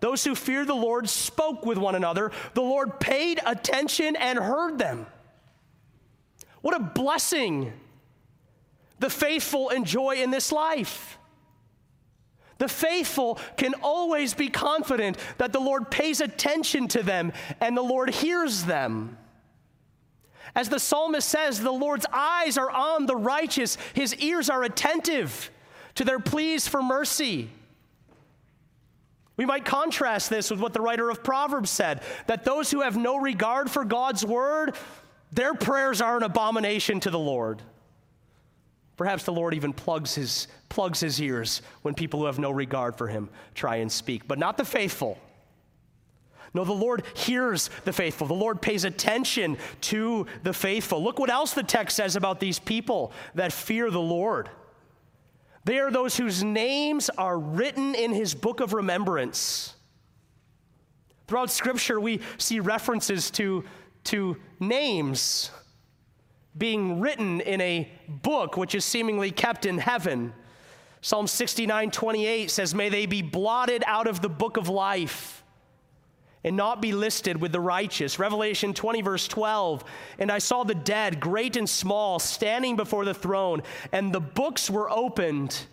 Those 0.00 0.24
who 0.24 0.34
fear 0.34 0.64
the 0.64 0.74
Lord 0.74 1.08
spoke 1.08 1.64
with 1.64 1.78
one 1.78 1.94
another. 1.94 2.32
The 2.54 2.60
Lord 2.60 3.00
paid 3.00 3.40
attention 3.46 4.16
and 4.16 4.38
heard 4.38 4.78
them. 4.78 5.06
What 6.60 6.74
a 6.74 6.80
blessing 6.80 7.72
the 8.98 9.10
faithful 9.10 9.68
enjoy 9.68 10.16
in 10.16 10.30
this 10.30 10.52
life. 10.52 11.18
The 12.58 12.68
faithful 12.68 13.38
can 13.56 13.74
always 13.82 14.34
be 14.34 14.48
confident 14.48 15.18
that 15.38 15.52
the 15.52 15.60
Lord 15.60 15.90
pays 15.90 16.20
attention 16.20 16.88
to 16.88 17.02
them 17.02 17.32
and 17.60 17.76
the 17.76 17.82
Lord 17.82 18.10
hears 18.10 18.64
them. 18.64 19.18
As 20.54 20.70
the 20.70 20.80
psalmist 20.80 21.28
says, 21.28 21.60
the 21.60 21.70
Lord's 21.70 22.06
eyes 22.10 22.56
are 22.56 22.70
on 22.70 23.04
the 23.04 23.16
righteous, 23.16 23.76
his 23.92 24.14
ears 24.16 24.48
are 24.48 24.62
attentive 24.62 25.50
to 25.96 26.04
their 26.04 26.18
pleas 26.18 26.66
for 26.66 26.82
mercy. 26.82 27.50
We 29.36 29.44
might 29.44 29.66
contrast 29.66 30.30
this 30.30 30.50
with 30.50 30.60
what 30.60 30.72
the 30.72 30.80
writer 30.80 31.10
of 31.10 31.22
Proverbs 31.22 31.68
said 31.68 32.02
that 32.26 32.44
those 32.44 32.70
who 32.70 32.80
have 32.80 32.96
no 32.96 33.18
regard 33.18 33.70
for 33.70 33.84
God's 33.84 34.24
word, 34.24 34.74
their 35.30 35.52
prayers 35.52 36.00
are 36.00 36.16
an 36.16 36.22
abomination 36.22 37.00
to 37.00 37.10
the 37.10 37.18
Lord. 37.18 37.60
Perhaps 38.96 39.24
the 39.24 39.32
Lord 39.32 39.54
even 39.54 39.72
plugs 39.72 40.14
his, 40.14 40.48
plugs 40.68 41.00
his 41.00 41.20
ears 41.20 41.60
when 41.82 41.94
people 41.94 42.20
who 42.20 42.26
have 42.26 42.38
no 42.38 42.50
regard 42.50 42.96
for 42.96 43.08
him 43.08 43.28
try 43.54 43.76
and 43.76 43.92
speak, 43.92 44.26
but 44.26 44.38
not 44.38 44.56
the 44.56 44.64
faithful. 44.64 45.18
No, 46.54 46.64
the 46.64 46.72
Lord 46.72 47.02
hears 47.12 47.68
the 47.84 47.92
faithful. 47.92 48.26
The 48.26 48.32
Lord 48.32 48.62
pays 48.62 48.84
attention 48.84 49.58
to 49.82 50.26
the 50.42 50.54
faithful. 50.54 51.02
Look 51.02 51.18
what 51.18 51.28
else 51.28 51.52
the 51.52 51.62
text 51.62 51.96
says 51.96 52.16
about 52.16 52.40
these 52.40 52.58
people 52.58 53.12
that 53.34 53.52
fear 53.52 53.90
the 53.90 54.00
Lord. 54.00 54.48
They 55.64 55.78
are 55.80 55.90
those 55.90 56.16
whose 56.16 56.42
names 56.42 57.10
are 57.10 57.38
written 57.38 57.94
in 57.94 58.12
his 58.12 58.34
book 58.34 58.60
of 58.60 58.72
remembrance. 58.72 59.74
Throughout 61.26 61.50
Scripture, 61.50 62.00
we 62.00 62.20
see 62.38 62.60
references 62.60 63.30
to, 63.32 63.64
to 64.04 64.38
names 64.58 65.50
being 66.56 67.00
written 67.00 67.40
in 67.40 67.60
a 67.60 67.90
book 68.08 68.56
which 68.56 68.74
is 68.74 68.84
seemingly 68.84 69.30
kept 69.30 69.66
in 69.66 69.78
heaven. 69.78 70.32
Psalm 71.00 71.26
69 71.26 71.90
28 71.90 72.50
says, 72.50 72.74
May 72.74 72.88
they 72.88 73.06
be 73.06 73.22
blotted 73.22 73.84
out 73.86 74.06
of 74.06 74.22
the 74.22 74.28
book 74.28 74.56
of 74.56 74.68
life 74.68 75.44
and 76.46 76.56
not 76.56 76.80
be 76.80 76.92
listed 76.92 77.40
with 77.40 77.52
the 77.52 77.60
righteous. 77.60 78.18
Revelation 78.18 78.72
20, 78.72 79.02
verse 79.02 79.26
12. 79.28 79.84
And 80.18 80.30
I 80.30 80.38
saw 80.38 80.62
the 80.62 80.76
dead, 80.76 81.20
great 81.20 81.56
and 81.56 81.68
small, 81.68 82.20
standing 82.20 82.76
before 82.76 83.04
the 83.04 83.14
throne, 83.14 83.62
and 83.92 84.12
the 84.12 84.20
books 84.20 84.70
were 84.70 84.88
opened. 84.88 85.66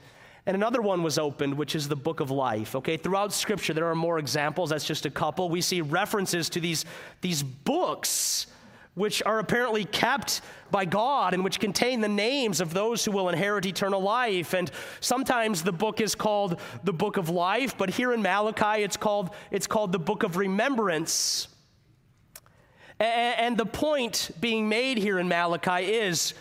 And 0.46 0.56
another 0.56 0.82
one 0.82 1.04
was 1.04 1.18
opened, 1.18 1.54
which 1.54 1.76
is 1.76 1.88
the 1.88 1.96
book 1.96 2.20
of 2.20 2.32
life. 2.32 2.76
Okay, 2.76 2.98
throughout 2.98 3.32
scripture, 3.32 3.74
there 3.74 3.88
are 3.88 3.96
more 3.96 4.20
examples. 4.20 4.72
That's 4.72 4.84
just 4.84 5.06
a 5.06 5.12
couple. 5.12 5.48
We 5.48 5.62
see 5.62 5.82
references 5.82 6.50
to 6.50 6.60
these, 6.60 6.86
these 7.22 7.44
books 7.44 8.48
which 8.96 9.24
are 9.24 9.40
apparently 9.40 9.86
kept 9.86 10.42
by 10.70 10.86
God 10.86 11.34
and 11.34 11.44
which 11.44 11.60
contain 11.60 12.02
the 12.02 12.08
names 12.08 12.62
of 12.62 12.74
those 12.74 13.04
who 13.04 13.12
will 13.12 13.30
inherit 13.30 13.66
eternal 13.66 14.02
life. 14.02 14.54
And 14.54 14.70
sometimes 15.00 15.64
the 15.64 15.72
book 15.72 16.00
is 16.00 16.16
called 16.16 16.60
the 16.84 16.94
book 16.94 17.18
of 17.18 17.30
life, 17.30 17.78
but 17.78 17.90
here 17.90 18.14
in 18.14 18.22
Malachi 18.22 18.84
it's 18.84 18.98
called, 18.98 19.32
it's 19.52 19.68
called 19.68 19.92
the 19.92 20.00
book 20.00 20.24
of 20.24 20.38
remembrance. 20.38 21.48
And 23.00 23.58
the 23.58 23.66
point 23.66 24.32
being 24.40 24.70
made 24.70 24.98
here 24.98 25.20
in 25.20 25.28
Malachi 25.28 25.92
is 25.92 26.34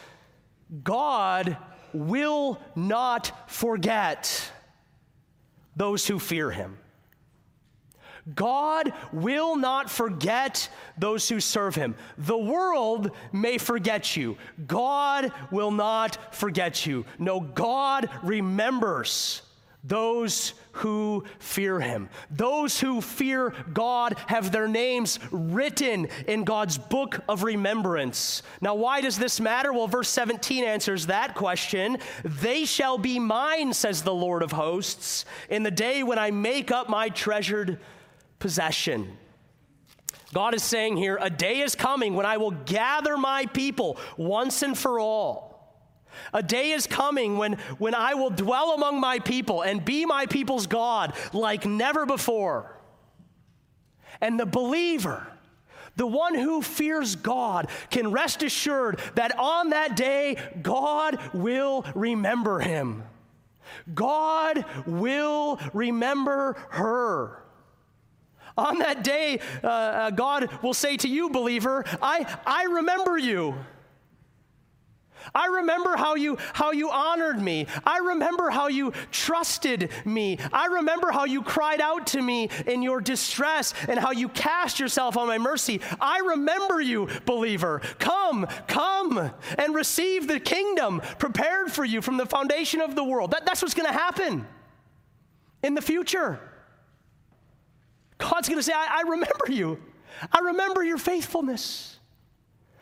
God 0.83 1.57
will 1.93 2.61
not 2.77 3.51
forget 3.51 4.53
those 5.75 6.07
who 6.07 6.19
fear 6.19 6.51
him. 6.51 6.79
God 8.35 8.93
will 9.13 9.57
not 9.57 9.91
forget 9.91 10.69
those 10.97 11.29
who 11.29 11.41
serve 11.41 11.75
him. 11.75 11.97
The 12.19 12.39
world 12.39 13.11
may 13.33 13.59
forget 13.59 14.17
you. 14.17 14.37
God 14.67 15.33
will 15.51 15.73
not 15.73 16.35
forget 16.35 16.87
you. 16.87 17.05
No, 17.19 17.41
God 17.41 18.09
remembers 18.23 19.43
those 19.85 20.55
who 20.73 21.25
fear 21.41 21.81
him. 21.81 22.09
Those 22.31 22.79
who 22.79 23.01
fear 23.01 23.53
God 23.73 24.17
have 24.29 24.53
their 24.53 24.69
names 24.69 25.19
written 25.33 26.07
in 26.29 26.45
God's 26.45 26.79
book 26.79 27.21
of 27.29 27.43
remembrance. 27.43 28.43
Now, 28.61 28.77
why 28.77 29.01
does 29.01 29.19
this 29.19 29.41
matter? 29.41 29.73
Well, 29.73 29.89
verse 29.89 30.09
17 30.09 30.65
answers 30.65 31.07
that 31.07 31.35
question. 31.35 31.99
They 32.25 32.65
shall 32.65 32.97
be 32.97 33.19
mine, 33.19 33.75
says 33.75 34.03
the 34.03 34.15
Lord 34.15 34.43
of 34.43 34.53
hosts, 34.53 35.25
in 35.51 35.65
the 35.65 35.71
day 35.71 36.05
when 36.05 36.19
I 36.19 36.31
make 36.31 36.71
up 36.71 36.89
my 36.89 37.09
treasured 37.09 37.81
possession. 38.43 39.17
God 40.35 40.53
is 40.53 40.65
saying 40.65 40.97
here, 40.97 41.17
a 41.21 41.31
day 41.31 41.61
is 41.61 41.77
coming 41.77 42.15
when 42.15 42.27
I 42.27 42.39
will 42.39 42.51
gather 42.51 43.17
my 43.17 43.47
people 43.47 43.99
once 44.17 44.63
and 44.63 44.77
for 44.77 44.99
all. 44.99 45.53
A 46.35 46.43
day 46.43 46.73
is 46.73 46.89
coming 46.89 47.39
when, 47.39 47.53
when 47.79 47.95
I 47.95 48.15
will 48.15 48.31
dwell 48.31 48.73
among 48.73 49.01
my 49.01 49.21
people 49.21 49.63
and 49.63 49.85
be 49.85 50.05
my 50.05 50.27
people's 50.27 50.67
God 50.67 51.15
like 51.33 51.65
never 51.65 52.05
before. 52.05 52.77
And 54.21 54.41
the 54.41 54.47
believer, 54.47 55.25
the 55.95 56.07
one 56.07 56.35
who 56.35 56.63
fears 56.63 57.15
God, 57.15 57.69
can 57.91 58.11
rest 58.11 58.43
assured 58.43 58.99
that 59.15 59.39
on 59.39 59.71
that 59.71 59.95
day, 59.95 60.37
God 60.61 61.21
will 61.33 61.85
remember 61.95 62.59
him. 62.59 63.05
God 63.95 64.65
will 64.85 65.61
remember 65.73 66.55
her. 66.71 67.42
On 68.57 68.79
that 68.79 69.03
day, 69.03 69.41
uh, 69.63 69.67
uh, 69.67 70.11
God 70.11 70.51
will 70.63 70.75
say 70.75 70.97
to 70.99 71.09
you, 71.09 71.31
believer, 71.31 71.85
I, 72.01 72.27
I 72.47 72.65
remember 72.65 73.17
you. 73.17 73.55
I 75.35 75.47
remember 75.47 75.97
how 75.97 76.15
you 76.15 76.37
how 76.53 76.73
you 76.73 76.91
honored 76.91 77.41
me. 77.41 77.67
I 77.85 77.99
remember 77.99 78.51
how 78.51 78.69
you 78.69 78.93
trusted 79.11 79.91
me. 80.05 80.39
I 80.53 80.67
remember 80.67 81.11
how 81.11 81.25
you 81.25 81.43
cried 81.43 81.81
out 81.81 82.09
to 82.09 82.23
me 82.23 82.51
in 82.67 82.83
your 82.83 83.01
distress 83.01 83.75
and 83.89 83.99
how 83.99 84.11
you 84.11 84.29
cast 84.29 84.81
yourself 84.81 85.17
on 85.17 85.29
my 85.29 85.39
mercy. 85.39 85.81
I 86.01 86.19
remember 86.19 86.81
you, 86.81 87.09
believer. 87.25 87.81
Come, 87.99 88.47
come 88.67 89.33
and 89.59 89.75
receive 89.75 90.29
the 90.29 90.41
kingdom 90.41 91.01
prepared 91.19 91.71
for 91.71 91.85
you 91.85 92.03
from 92.03 92.17
the 92.17 92.27
foundation 92.27 92.81
of 92.81 92.95
the 92.95 93.05
world. 93.05 93.31
That, 93.31 93.47
that's 93.47 93.63
what's 93.63 93.75
going 93.75 93.91
to 93.91 93.97
happen 93.97 94.47
in 95.63 95.75
the 95.75 95.83
future. 95.83 96.41
God's 98.23 98.49
going 98.49 98.59
to 98.59 98.63
say, 98.63 98.73
I, 98.73 99.01
I 99.05 99.11
remember 99.11 99.47
you. 99.49 99.79
I 100.33 100.39
remember 100.41 100.85
your 100.85 100.99
faithfulness. 100.99 101.99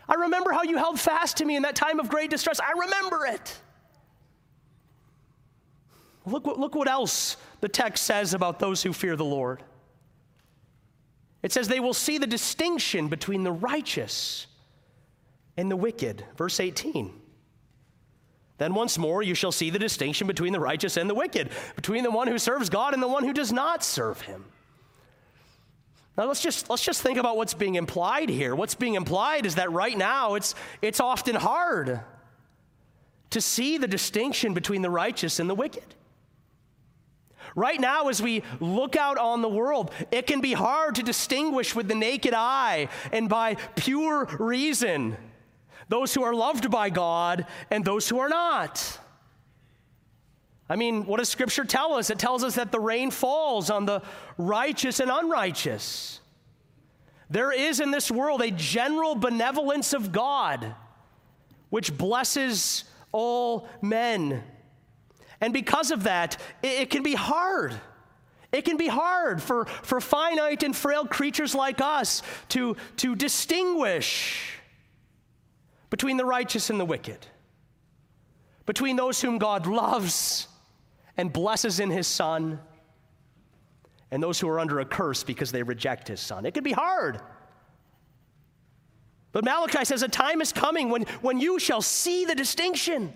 I 0.08 0.14
remember 0.14 0.52
how 0.52 0.62
you 0.62 0.76
held 0.76 0.98
fast 0.98 1.38
to 1.38 1.44
me 1.44 1.56
in 1.56 1.62
that 1.62 1.76
time 1.76 2.00
of 2.00 2.08
great 2.08 2.30
distress. 2.30 2.60
I 2.60 2.72
remember 2.78 3.26
it. 3.26 3.60
Look 6.26 6.46
look 6.46 6.74
what 6.74 6.88
else 6.88 7.36
the 7.60 7.68
text 7.68 8.04
says 8.04 8.34
about 8.34 8.58
those 8.58 8.82
who 8.82 8.92
fear 8.92 9.16
the 9.16 9.24
Lord. 9.24 9.62
It 11.42 11.52
says 11.52 11.68
they 11.68 11.80
will 11.80 11.94
see 11.94 12.18
the 12.18 12.26
distinction 12.26 13.08
between 13.08 13.44
the 13.44 13.52
righteous 13.52 14.46
and 15.56 15.70
the 15.70 15.76
wicked. 15.76 16.24
Verse 16.36 16.60
18. 16.60 17.12
Then 18.58 18.74
once 18.74 18.98
more 18.98 19.22
you 19.22 19.34
shall 19.34 19.52
see 19.52 19.70
the 19.70 19.78
distinction 19.78 20.26
between 20.26 20.52
the 20.52 20.60
righteous 20.60 20.98
and 20.98 21.08
the 21.08 21.14
wicked, 21.14 21.50
between 21.76 22.04
the 22.04 22.10
one 22.10 22.28
who 22.28 22.36
serves 22.36 22.68
God 22.68 22.92
and 22.92 23.02
the 23.02 23.08
one 23.08 23.24
who 23.24 23.32
does 23.32 23.52
not 23.52 23.82
serve 23.82 24.20
him. 24.20 24.44
Now 26.20 26.26
let's 26.26 26.42
just 26.42 26.68
let's 26.68 26.84
just 26.84 27.00
think 27.00 27.16
about 27.16 27.38
what's 27.38 27.54
being 27.54 27.76
implied 27.76 28.28
here. 28.28 28.54
What's 28.54 28.74
being 28.74 28.94
implied 28.94 29.46
is 29.46 29.54
that 29.54 29.72
right 29.72 29.96
now 29.96 30.34
it's 30.34 30.54
it's 30.82 31.00
often 31.00 31.34
hard 31.34 32.02
to 33.30 33.40
see 33.40 33.78
the 33.78 33.88
distinction 33.88 34.52
between 34.52 34.82
the 34.82 34.90
righteous 34.90 35.40
and 35.40 35.48
the 35.48 35.54
wicked. 35.54 35.94
Right 37.56 37.80
now, 37.80 38.08
as 38.08 38.20
we 38.20 38.42
look 38.60 38.96
out 38.96 39.16
on 39.16 39.40
the 39.40 39.48
world, 39.48 39.92
it 40.10 40.26
can 40.26 40.42
be 40.42 40.52
hard 40.52 40.96
to 40.96 41.02
distinguish 41.02 41.74
with 41.74 41.88
the 41.88 41.94
naked 41.94 42.34
eye 42.34 42.90
and 43.12 43.26
by 43.30 43.54
pure 43.76 44.26
reason 44.38 45.16
those 45.88 46.12
who 46.12 46.22
are 46.22 46.34
loved 46.34 46.70
by 46.70 46.90
God 46.90 47.46
and 47.70 47.82
those 47.82 48.10
who 48.10 48.18
are 48.18 48.28
not. 48.28 48.98
I 50.70 50.76
mean, 50.76 51.04
what 51.04 51.18
does 51.18 51.28
Scripture 51.28 51.64
tell 51.64 51.94
us? 51.94 52.10
It 52.10 52.20
tells 52.20 52.44
us 52.44 52.54
that 52.54 52.70
the 52.70 52.78
rain 52.78 53.10
falls 53.10 53.70
on 53.70 53.86
the 53.86 54.02
righteous 54.38 55.00
and 55.00 55.10
unrighteous. 55.10 56.20
There 57.28 57.50
is 57.50 57.80
in 57.80 57.90
this 57.90 58.08
world 58.08 58.40
a 58.40 58.52
general 58.52 59.16
benevolence 59.16 59.92
of 59.92 60.12
God 60.12 60.76
which 61.70 61.96
blesses 61.96 62.84
all 63.10 63.68
men. 63.82 64.44
And 65.40 65.52
because 65.52 65.90
of 65.90 66.04
that, 66.04 66.36
it, 66.62 66.82
it, 66.82 66.90
can 66.90 67.02
be 67.02 67.14
hard. 67.14 67.74
It 68.52 68.64
can 68.64 68.76
be 68.76 68.86
hard 68.86 69.42
for, 69.42 69.64
for 69.64 70.00
finite 70.00 70.62
and 70.62 70.74
frail 70.74 71.04
creatures 71.04 71.52
like 71.52 71.80
us 71.80 72.22
to, 72.50 72.76
to 72.98 73.16
distinguish 73.16 74.56
between 75.88 76.16
the 76.16 76.24
righteous 76.24 76.70
and 76.70 76.78
the 76.78 76.84
wicked, 76.84 77.26
between 78.66 78.94
those 78.94 79.20
whom 79.20 79.38
God 79.38 79.66
loves 79.66 80.46
and 81.20 81.30
blesses 81.30 81.80
in 81.80 81.90
his 81.90 82.06
son, 82.06 82.58
and 84.10 84.22
those 84.22 84.40
who 84.40 84.48
are 84.48 84.58
under 84.58 84.80
a 84.80 84.86
curse 84.86 85.22
because 85.22 85.52
they 85.52 85.62
reject 85.62 86.08
his 86.08 86.18
son. 86.18 86.46
It 86.46 86.54
can 86.54 86.64
be 86.64 86.72
hard. 86.72 87.20
But 89.32 89.44
Malachi 89.44 89.84
says 89.84 90.02
a 90.02 90.08
time 90.08 90.40
is 90.40 90.50
coming 90.50 90.88
when, 90.88 91.02
when 91.20 91.38
you 91.38 91.58
shall 91.58 91.82
see 91.82 92.24
the 92.24 92.34
distinction 92.34 93.12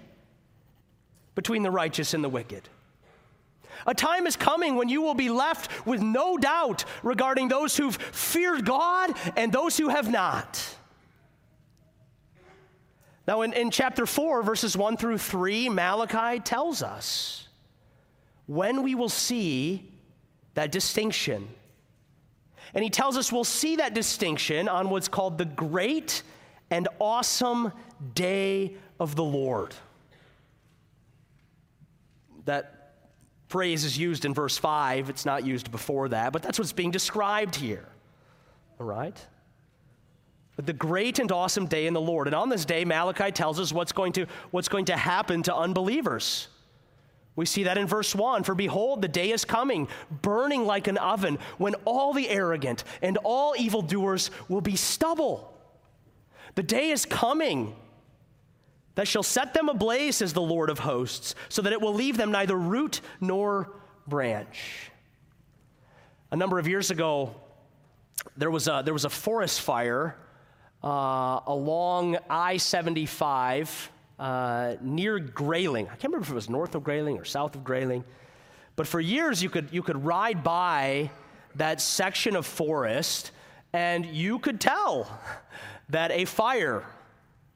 between 1.34 1.62
the 1.62 1.70
righteous 1.70 2.12
and 2.12 2.22
the 2.22 2.28
wicked. 2.28 2.68
A 3.86 3.94
time 3.94 4.26
is 4.26 4.36
coming 4.36 4.76
when 4.76 4.90
you 4.90 5.00
will 5.00 5.14
be 5.14 5.30
left 5.30 5.86
with 5.86 6.02
no 6.02 6.36
doubt 6.36 6.84
regarding 7.02 7.48
those 7.48 7.74
who've 7.74 7.96
feared 7.96 8.66
God 8.66 9.16
and 9.34 9.50
those 9.50 9.78
who 9.78 9.88
have 9.88 10.10
not. 10.10 10.76
Now, 13.26 13.40
in, 13.40 13.54
in 13.54 13.70
chapter 13.70 14.04
4, 14.04 14.42
verses 14.42 14.76
1 14.76 14.98
through 14.98 15.16
3, 15.16 15.70
Malachi 15.70 16.40
tells 16.40 16.82
us 16.82 17.43
when 18.46 18.82
we 18.82 18.94
will 18.94 19.08
see 19.08 19.90
that 20.54 20.70
distinction. 20.70 21.48
And 22.74 22.82
he 22.82 22.90
tells 22.90 23.16
us 23.16 23.32
we'll 23.32 23.44
see 23.44 23.76
that 23.76 23.94
distinction 23.94 24.68
on 24.68 24.90
what's 24.90 25.08
called 25.08 25.38
the 25.38 25.44
great 25.44 26.22
and 26.70 26.88
awesome 26.98 27.72
day 28.14 28.74
of 28.98 29.16
the 29.16 29.24
Lord. 29.24 29.74
That 32.44 32.94
phrase 33.48 33.84
is 33.84 33.96
used 33.96 34.24
in 34.24 34.34
verse 34.34 34.58
5. 34.58 35.10
It's 35.10 35.24
not 35.24 35.44
used 35.44 35.70
before 35.70 36.08
that, 36.08 36.32
but 36.32 36.42
that's 36.42 36.58
what's 36.58 36.72
being 36.72 36.90
described 36.90 37.54
here. 37.54 37.88
All 38.80 38.86
right? 38.86 39.16
But 40.56 40.66
the 40.66 40.72
great 40.72 41.18
and 41.18 41.30
awesome 41.32 41.66
day 41.66 41.86
in 41.86 41.94
the 41.94 42.00
Lord. 42.00 42.26
And 42.26 42.34
on 42.34 42.48
this 42.48 42.64
day, 42.64 42.84
Malachi 42.84 43.32
tells 43.32 43.58
us 43.58 43.72
what's 43.72 43.92
going 43.92 44.12
to, 44.12 44.26
what's 44.50 44.68
going 44.68 44.84
to 44.86 44.96
happen 44.96 45.42
to 45.44 45.54
unbelievers. 45.54 46.48
We 47.36 47.46
see 47.46 47.64
that 47.64 47.78
in 47.78 47.86
verse 47.86 48.14
1 48.14 48.44
For 48.44 48.54
behold, 48.54 49.02
the 49.02 49.08
day 49.08 49.30
is 49.30 49.44
coming, 49.44 49.88
burning 50.22 50.66
like 50.66 50.86
an 50.86 50.98
oven, 50.98 51.38
when 51.58 51.74
all 51.84 52.12
the 52.12 52.28
arrogant 52.28 52.84
and 53.02 53.18
all 53.24 53.54
evildoers 53.58 54.30
will 54.48 54.60
be 54.60 54.76
stubble. 54.76 55.52
The 56.54 56.62
day 56.62 56.90
is 56.90 57.04
coming 57.04 57.74
that 58.94 59.08
shall 59.08 59.24
set 59.24 59.54
them 59.54 59.68
ablaze, 59.68 60.16
says 60.16 60.32
the 60.32 60.42
Lord 60.42 60.70
of 60.70 60.78
hosts, 60.78 61.34
so 61.48 61.62
that 61.62 61.72
it 61.72 61.80
will 61.80 61.94
leave 61.94 62.16
them 62.16 62.30
neither 62.30 62.56
root 62.56 63.00
nor 63.20 63.72
branch. 64.06 64.90
A 66.30 66.36
number 66.36 66.60
of 66.60 66.68
years 66.68 66.92
ago, 66.92 67.34
there 68.36 68.50
was 68.50 68.68
a, 68.68 68.82
there 68.84 68.92
was 68.94 69.04
a 69.04 69.10
forest 69.10 69.60
fire 69.60 70.16
uh, 70.82 71.40
along 71.46 72.18
I 72.30 72.58
75 72.58 73.90
uh, 74.18 74.74
near 74.80 75.18
Grayling. 75.18 75.86
I 75.86 75.90
can't 75.90 76.04
remember 76.04 76.24
if 76.24 76.30
it 76.30 76.34
was 76.34 76.48
north 76.48 76.74
of 76.74 76.84
Grayling 76.84 77.18
or 77.18 77.24
south 77.24 77.54
of 77.54 77.64
Grayling. 77.64 78.04
But 78.76 78.86
for 78.86 79.00
years, 79.00 79.42
you 79.42 79.50
could, 79.50 79.68
you 79.70 79.82
could 79.82 80.04
ride 80.04 80.42
by 80.42 81.10
that 81.56 81.80
section 81.80 82.36
of 82.36 82.46
forest 82.46 83.30
and 83.72 84.06
you 84.06 84.38
could 84.38 84.60
tell 84.60 85.08
that 85.88 86.10
a 86.10 86.24
fire 86.24 86.84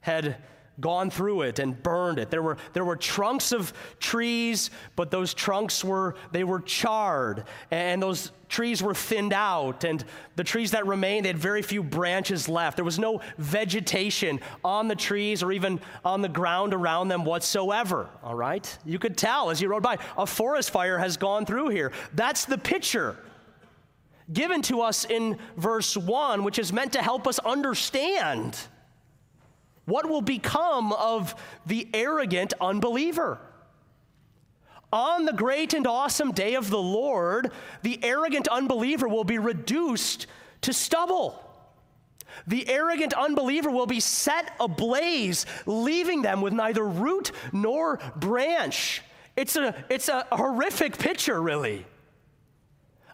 had 0.01 0.37
gone 0.81 1.11
through 1.11 1.43
it 1.43 1.59
and 1.59 1.81
burned 1.83 2.19
it. 2.19 2.31
There 2.31 2.43
were, 2.43 2.57
there 2.73 2.85
were 2.85 2.97
trunks 2.97 3.53
of 3.53 3.73
trees, 3.99 4.71
but 4.97 5.11
those 5.11 5.35
trunks 5.35 5.85
were, 5.85 6.15
they 6.33 6.45
were 6.45 6.61
charred, 6.61 7.45
and 7.71 8.03
those 8.03 8.31
trees 8.49 8.83
were 8.83 8.95
thinned 8.95 9.33
out, 9.33 9.85
and 9.85 10.05
the 10.37 10.45
trees 10.45 10.71
that 10.71 10.87
remained, 10.87 11.25
they 11.25 11.31
had 11.31 11.39
very 11.39 11.63
few 11.63 11.83
branches 11.83 12.49
left. 12.49 12.77
There 12.77 12.85
was 12.85 12.99
no 12.99 13.21
vegetation 13.37 14.41
on 14.65 14.89
the 14.89 14.97
trees 14.97 15.43
or 15.43 15.53
even 15.53 15.81
on 16.05 16.23
the 16.23 16.29
ground 16.29 16.73
around 16.73 17.09
them 17.09 17.25
whatsoever, 17.25 18.09
all 18.23 18.35
right? 18.35 18.79
You 18.85 18.99
could 18.99 19.17
tell 19.17 19.51
as 19.51 19.61
you 19.61 19.69
rode 19.69 19.83
by, 19.83 19.99
a 20.17 20.27
forest 20.27 20.71
fire 20.71 20.99
has 20.99 21.17
gone 21.17 21.45
through 21.45 21.69
here. 21.69 21.93
That's 22.15 22.45
the 22.45 22.59
picture 22.59 23.17
given 24.33 24.61
to 24.61 24.83
us 24.83 25.07
in 25.07 25.39
verse 25.57 25.97
1, 25.97 26.45
which 26.45 26.59
is 26.59 26.73
meant 26.73 26.93
to 26.93 27.03
help 27.03 27.27
us 27.27 27.39
understand 27.39 28.59
what 29.89 30.09
will 30.09 30.21
become 30.21 30.93
of 30.93 31.35
the 31.67 31.89
arrogant 31.95 32.53
unbeliever. 32.61 33.41
On 34.93 35.25
the 35.25 35.33
great 35.33 35.75
and 35.75 35.87
awesome 35.87 36.33
day 36.33 36.55
of 36.55 36.71
the 36.71 36.81
Lord, 36.81 37.51
the 37.83 37.99
arrogant 38.03 38.49
unbeliever 38.49 39.09
will 39.09 39.25
be 39.25 39.39
reduced 39.39 40.27
to 40.63 40.73
stubble. 40.73 41.43
The 42.47 42.69
arrogant 42.69 43.15
unbeliever 43.15 43.71
will 43.71 43.87
be 43.87 44.01
set 44.01 44.53
ablaze, 44.61 45.47
leaving 45.67 46.23
them 46.23 46.43
with 46.43 46.53
neither 46.53 46.85
root 46.85 47.33
nor 47.53 47.99
branch. 48.17 49.03
It's 49.37 49.57
a, 49.57 49.75
it's 49.89 50.09
a 50.09 50.27
horrific 50.33 50.99
picture, 50.99 51.41
really. 51.41 51.87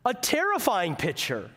A 0.04 0.12
terrifying 0.12 0.96
picture. 0.96 1.50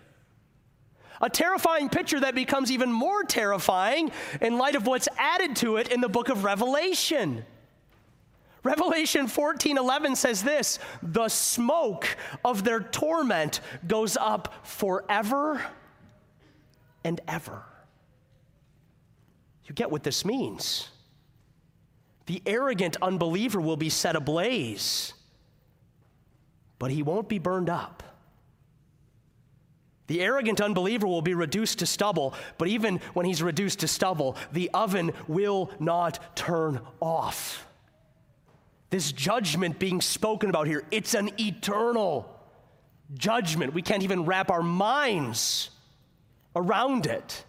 A 1.21 1.29
terrifying 1.29 1.89
picture 1.89 2.19
that 2.19 2.35
becomes 2.35 2.71
even 2.71 2.91
more 2.91 3.23
terrifying 3.23 4.11
in 4.41 4.57
light 4.57 4.75
of 4.75 4.85
what's 4.85 5.07
added 5.17 5.55
to 5.57 5.77
it 5.77 5.91
in 5.91 6.01
the 6.01 6.09
book 6.09 6.29
of 6.29 6.43
Revelation. 6.43 7.43
Revelation 8.63 9.27
14 9.27 9.77
11 9.77 10.15
says 10.15 10.43
this 10.43 10.79
the 11.01 11.29
smoke 11.29 12.17
of 12.43 12.63
their 12.63 12.81
torment 12.81 13.61
goes 13.87 14.17
up 14.17 14.53
forever 14.63 15.61
and 17.03 17.21
ever. 17.27 17.63
You 19.65 19.73
get 19.73 19.89
what 19.89 20.03
this 20.03 20.25
means. 20.25 20.89
The 22.25 22.41
arrogant 22.45 22.97
unbeliever 23.01 23.61
will 23.61 23.77
be 23.77 23.89
set 23.89 24.17
ablaze, 24.17 25.13
but 26.77 26.91
he 26.91 27.03
won't 27.03 27.29
be 27.29 27.39
burned 27.39 27.69
up. 27.69 28.03
The 30.07 30.21
arrogant 30.21 30.61
unbeliever 30.61 31.05
will 31.05 31.21
be 31.21 31.33
reduced 31.33 31.79
to 31.79 31.85
stubble, 31.85 32.33
but 32.57 32.69
even 32.69 32.99
when 33.13 33.25
he's 33.25 33.43
reduced 33.43 33.79
to 33.79 33.87
stubble, 33.87 34.37
the 34.53 34.69
oven 34.73 35.11
will 35.27 35.69
not 35.79 36.35
turn 36.35 36.79
off. 37.01 37.67
This 38.89 39.11
judgment 39.11 39.79
being 39.79 39.99
spoken 39.99 40.49
about 40.49 40.67
here, 40.67 40.83
it's 40.91 41.13
an 41.13 41.31
eternal 41.39 42.33
judgment. 43.13 43.73
We 43.73 43.81
can't 43.81 44.03
even 44.03 44.25
wrap 44.25 44.49
our 44.49 44.63
minds 44.63 45.69
around 46.55 47.05
it. 47.05 47.43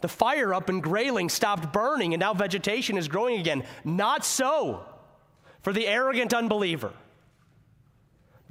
The 0.00 0.08
fire 0.08 0.54
up 0.54 0.68
in 0.68 0.80
Grayling 0.80 1.28
stopped 1.28 1.72
burning 1.72 2.14
and 2.14 2.20
now 2.20 2.34
vegetation 2.34 2.96
is 2.96 3.08
growing 3.08 3.40
again. 3.40 3.64
Not 3.84 4.24
so 4.24 4.84
for 5.62 5.72
the 5.72 5.86
arrogant 5.86 6.34
unbeliever. 6.34 6.92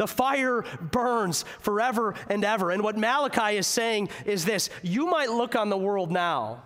The 0.02 0.08
fire 0.08 0.64
burns 0.82 1.46
forever 1.60 2.16
and 2.28 2.44
ever. 2.44 2.72
And 2.72 2.82
what 2.82 2.98
Malachi 2.98 3.58
is 3.58 3.68
saying 3.68 4.10
is 4.26 4.46
this 4.46 4.72
you 4.82 5.06
might 5.06 5.30
look 5.30 5.56
on 5.56 5.70
the 5.70 5.78
world 5.78 6.10
now 6.10 6.64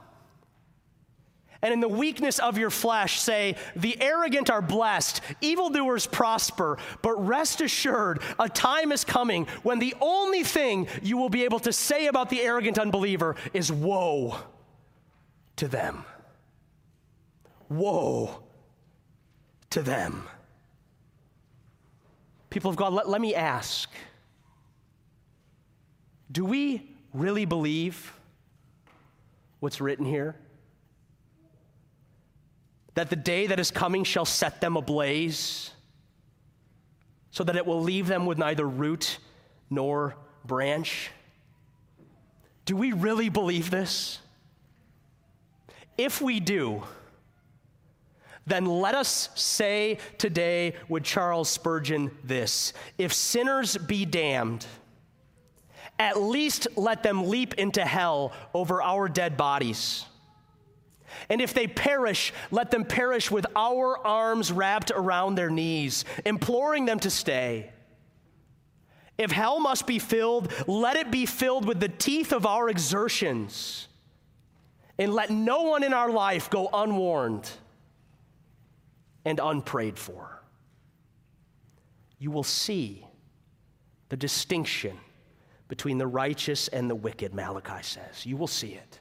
and 1.62 1.74
in 1.74 1.82
the 1.82 1.90
weakness 1.90 2.40
of 2.40 2.58
your 2.58 2.70
flesh 2.70 3.20
say, 3.20 3.58
The 3.76 4.02
arrogant 4.02 4.50
are 4.50 4.62
blessed, 4.62 5.20
evildoers 5.42 6.08
prosper, 6.08 6.78
but 7.02 7.28
rest 7.28 7.60
assured, 7.60 8.22
a 8.40 8.48
time 8.48 8.94
is 8.94 9.04
coming 9.04 9.48
when 9.64 9.80
the 9.80 9.96
only 10.00 10.44
thing 10.44 10.88
you 11.04 11.18
will 11.18 11.28
be 11.28 11.44
able 11.44 11.60
to 11.60 11.74
say 11.74 12.08
about 12.08 12.30
the 12.30 12.40
arrogant 12.40 12.80
unbeliever 12.80 13.36
is, 13.52 13.70
Woe 13.70 14.38
to 15.58 15.68
them. 15.68 16.06
Woe 17.68 18.44
to 19.72 19.82
them. 19.82 20.30
People 22.56 22.72
of 22.72 22.76
God, 22.78 22.94
let, 22.94 23.08
let 23.08 23.22
me 23.22 23.36
ask 23.36 23.90
do 26.32 26.44
we 26.44 26.90
really 27.14 27.46
believe 27.46 28.12
what's 29.60 29.80
written 29.80 30.06
here? 30.06 30.36
that 32.96 33.10
the 33.10 33.16
day 33.16 33.48
that 33.48 33.60
is 33.60 33.72
coming 33.72 34.04
shall 34.04 34.26
set 34.26 34.62
them 34.62 34.76
ablaze, 34.78 35.72
so 37.30 37.44
that 37.44 37.56
it 37.58 37.66
will 37.66 37.82
leave 37.82 38.08
them 38.08 38.26
with 38.26 38.38
neither 38.38 38.66
root 38.66 39.20
nor 39.70 40.16
branch? 40.46 41.12
Do 42.64 42.76
we 42.76 42.94
really 42.94 43.30
believe 43.30 43.70
this? 43.70 44.20
If 45.98 46.22
we 46.22 46.40
do, 46.40 46.84
then 48.48 48.66
let 48.66 48.94
us 48.94 49.30
say 49.36 49.98
today 50.18 50.76
with 50.88 51.04
Charles 51.04 51.50
Spurgeon 51.50 52.12
this 52.24 52.74
If 52.98 53.14
sinners 53.14 53.78
be 53.78 54.06
damned, 54.06 54.66
at 55.98 56.20
least 56.22 56.68
let 56.76 57.04
them 57.04 57.28
leap 57.28 57.56
into 57.56 57.84
hell 57.84 58.34
over 58.54 58.82
our 58.82 59.08
dead 59.08 59.38
bodies. 59.38 60.06
And 61.30 61.42
if 61.42 61.54
they 61.54 61.66
perish, 61.66 62.34
let 62.52 62.72
them 62.72 62.84
perish 62.84 63.32
with 63.32 63.46
our 63.56 63.98
arms 64.06 64.52
wrapped 64.52 64.92
around 64.92 65.36
their 65.36 65.50
knees, 65.50 66.04
imploring 66.26 66.86
them 66.86 67.00
to 67.00 67.10
stay. 67.10 67.72
If 69.18 69.32
hell 69.32 69.62
must 69.62 69.88
be 69.88 69.98
filled, 69.98 70.52
let 70.68 70.98
it 70.98 71.10
be 71.10 71.26
filled 71.26 71.66
with 71.66 71.80
the 71.80 71.88
teeth 71.88 72.34
of 72.34 72.46
our 72.46 72.70
exertions. 72.70 73.88
And 75.00 75.14
let 75.14 75.30
no 75.30 75.64
one 75.64 75.84
in 75.84 75.94
our 75.94 76.12
life 76.12 76.50
go 76.50 76.70
unwarned 76.72 77.50
and 79.26 79.40
unprayed 79.40 79.98
for. 80.00 80.42
You 82.20 82.32
will 82.32 82.44
see 82.44 83.06
the 84.10 84.16
distinction 84.18 84.98
between 85.68 85.98
the 85.98 86.08
righteous 86.08 86.68
and 86.68 86.90
the 86.90 86.96
wicked, 86.96 87.34
Malachi 87.34 87.82
says. 87.82 88.26
You 88.26 88.38
will 88.38 88.48
see 88.48 88.74
it. 88.74 89.00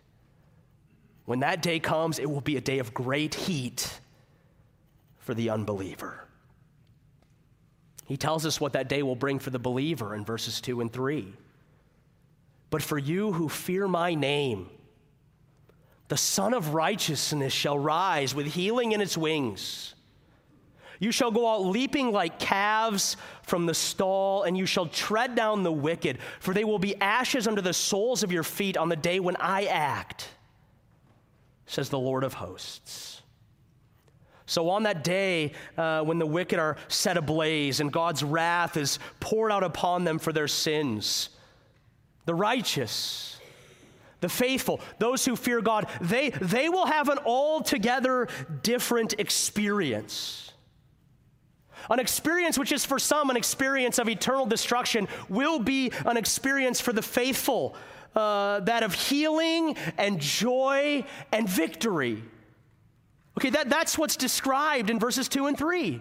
When 1.27 1.41
that 1.41 1.63
day 1.63 1.79
comes, 1.79 2.19
it 2.19 2.29
will 2.29 2.41
be 2.41 2.57
a 2.57 2.61
day 2.61 2.79
of 2.79 2.93
great 2.93 3.35
heat 3.35 4.01
for 5.19 5.35
the 5.35 5.51
unbeliever. 5.51 6.25
He 8.07 8.17
tells 8.17 8.45
us 8.45 8.61
what 8.61 8.75
that 8.75 8.89
day 8.89 9.03
will 9.03 9.17
bring 9.17 9.39
for 9.39 9.51
the 9.51 9.59
believer 9.59 10.15
in 10.15 10.25
verses 10.25 10.61
2 10.61 10.81
and 10.83 10.93
3. 10.93 11.33
But 12.69 12.83
for 12.83 12.99
you 12.99 13.33
who 13.33 13.49
fear 13.49 13.89
my 13.89 14.15
name, 14.15 14.69
the 16.09 16.17
Sun 16.17 16.53
of 16.53 16.75
Righteousness 16.75 17.53
shall 17.53 17.79
rise 17.79 18.35
with 18.35 18.47
healing 18.47 18.93
in 18.93 19.01
its 19.01 19.17
wings. 19.17 19.95
You 21.05 21.13
shall 21.13 21.31
go 21.31 21.47
out 21.47 21.61
leaping 21.65 22.13
like 22.13 22.39
calves 22.39 23.17
from 23.43 23.67
the 23.67 23.75
stall, 23.75 24.45
and 24.45 24.57
you 24.57 24.67
shall 24.67 24.87
tread 24.87 25.35
down 25.35 25.63
the 25.63 25.71
wicked, 25.71 26.19
for 26.41 26.55
they 26.55 26.65
will 26.65 26.79
be 26.79 26.97
ashes 27.01 27.47
under 27.47 27.61
the 27.61 27.75
soles 27.75 28.23
of 28.23 28.33
your 28.33 28.43
feet 28.43 28.77
on 28.77 28.89
the 28.89 28.97
day 28.97 29.21
when 29.21 29.37
I 29.37 29.67
act 29.67 30.31
says 31.67 31.89
the 31.89 31.99
Lord 31.99 32.25
of 32.25 32.35
hosts. 32.35 33.23
So, 34.47 34.69
on 34.69 34.83
that 34.83 35.03
day 35.03 35.53
uh, 35.77 36.03
when 36.03 36.19
the 36.19 36.27
wicked 36.27 36.59
are 36.59 36.77
set 36.89 37.17
ablaze 37.17 37.81
and 37.81 37.93
God's 37.93 38.23
wrath 38.23 38.77
is 38.77 38.99
poured 39.21 39.51
out 39.51 39.65
upon 39.65 40.05
them 40.05 40.19
for 40.19 40.33
their 40.33 40.49
sins, 40.49 41.31
the 42.27 42.35
righteous, 42.35 43.39
the 44.21 44.29
faithful, 44.29 44.81
those 44.99 45.25
who 45.25 45.37
fear 45.37 45.61
God, 45.61 45.87
they, 46.01 46.31
they 46.31 46.69
will 46.69 46.87
have 46.87 47.09
an 47.09 47.19
altogether 47.19 48.29
different 48.63 49.15
experience. 49.19 50.44
An 51.91 51.99
experience 51.99 52.59
which 52.59 52.73
is 52.73 52.85
for 52.85 52.99
some 52.99 53.31
an 53.31 53.37
experience 53.37 53.99
of 53.99 54.09
eternal 54.09 54.47
destruction 54.47 55.09
will 55.29 55.59
be 55.59 55.93
an 56.07 56.17
experience 56.17 56.81
for 56.81 56.93
the 56.93 57.03
faithful 57.03 57.77
uh, 58.15 58.61
that 58.61 58.83
of 58.83 58.95
healing 58.95 59.77
and 59.99 60.21
joy 60.21 61.05
and 61.33 61.49
victory. 61.49 62.23
Okay, 63.39 63.51
that, 63.51 63.69
that's 63.69 63.99
what's 63.99 64.17
described 64.17 64.91
in 64.91 64.99
verses 64.99 65.29
2 65.29 65.47
and 65.47 65.59
3. 65.59 66.01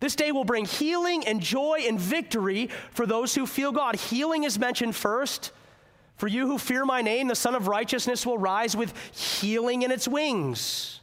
This 0.00 0.16
day 0.16 0.32
will 0.32 0.44
bring 0.44 0.64
healing 0.64 1.24
and 1.26 1.40
joy 1.40 1.84
and 1.86 2.00
victory 2.00 2.70
for 2.90 3.06
those 3.06 3.34
who 3.34 3.46
feel 3.46 3.70
God. 3.70 3.94
Healing 3.96 4.44
is 4.44 4.58
mentioned 4.58 4.96
first. 4.96 5.52
For 6.16 6.26
you 6.26 6.46
who 6.46 6.58
fear 6.58 6.84
my 6.84 7.02
name, 7.02 7.28
the 7.28 7.34
Sun 7.34 7.54
of 7.54 7.68
Righteousness 7.68 8.26
will 8.26 8.38
rise 8.38 8.76
with 8.76 8.92
healing 9.12 9.82
in 9.82 9.90
its 9.90 10.08
wings. 10.08 11.00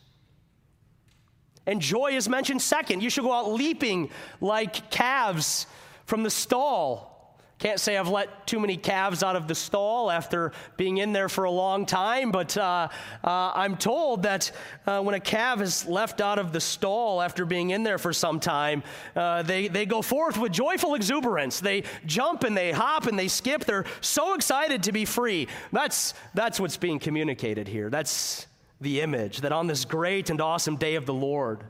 And 1.69 1.79
joy 1.79 2.13
is 2.13 2.27
mentioned 2.27 2.63
second. 2.63 3.03
You 3.03 3.11
should 3.11 3.23
go 3.23 3.31
out 3.31 3.53
leaping 3.53 4.09
like 4.41 4.89
calves 4.89 5.67
from 6.07 6.23
the 6.23 6.31
stall. 6.31 7.37
Can't 7.59 7.79
say 7.79 7.95
I've 7.95 8.07
let 8.07 8.47
too 8.47 8.59
many 8.59 8.75
calves 8.75 9.21
out 9.21 9.35
of 9.35 9.47
the 9.47 9.53
stall 9.53 10.09
after 10.09 10.51
being 10.77 10.97
in 10.97 11.13
there 11.13 11.29
for 11.29 11.43
a 11.43 11.51
long 11.51 11.85
time, 11.85 12.31
but 12.31 12.57
uh, 12.57 12.87
uh, 13.23 13.51
I'm 13.53 13.77
told 13.77 14.23
that 14.23 14.51
uh, 14.87 15.01
when 15.01 15.13
a 15.13 15.19
calf 15.19 15.61
is 15.61 15.85
left 15.85 16.21
out 16.21 16.39
of 16.39 16.53
the 16.53 16.59
stall 16.59 17.21
after 17.21 17.45
being 17.45 17.69
in 17.69 17.83
there 17.83 17.99
for 17.99 18.13
some 18.13 18.39
time, 18.39 18.81
uh, 19.15 19.43
they, 19.43 19.67
they 19.67 19.85
go 19.85 20.01
forth 20.01 20.39
with 20.39 20.51
joyful 20.51 20.95
exuberance. 20.95 21.59
They 21.59 21.83
jump 22.03 22.45
and 22.45 22.57
they 22.57 22.71
hop 22.71 23.05
and 23.05 23.19
they 23.19 23.27
skip. 23.27 23.65
They're 23.65 23.85
so 24.01 24.33
excited 24.33 24.81
to 24.83 24.91
be 24.91 25.05
free. 25.05 25.47
That's, 25.71 26.15
that's 26.33 26.59
what's 26.59 26.77
being 26.77 26.97
communicated 26.97 27.67
here. 27.67 27.91
That's 27.91 28.47
the 28.81 29.01
image 29.01 29.41
that 29.41 29.51
on 29.51 29.67
this 29.67 29.85
great 29.85 30.29
and 30.29 30.39
awesome 30.41 30.75
day 30.75 30.95
of 30.95 31.05
the 31.05 31.13
Lord, 31.13 31.63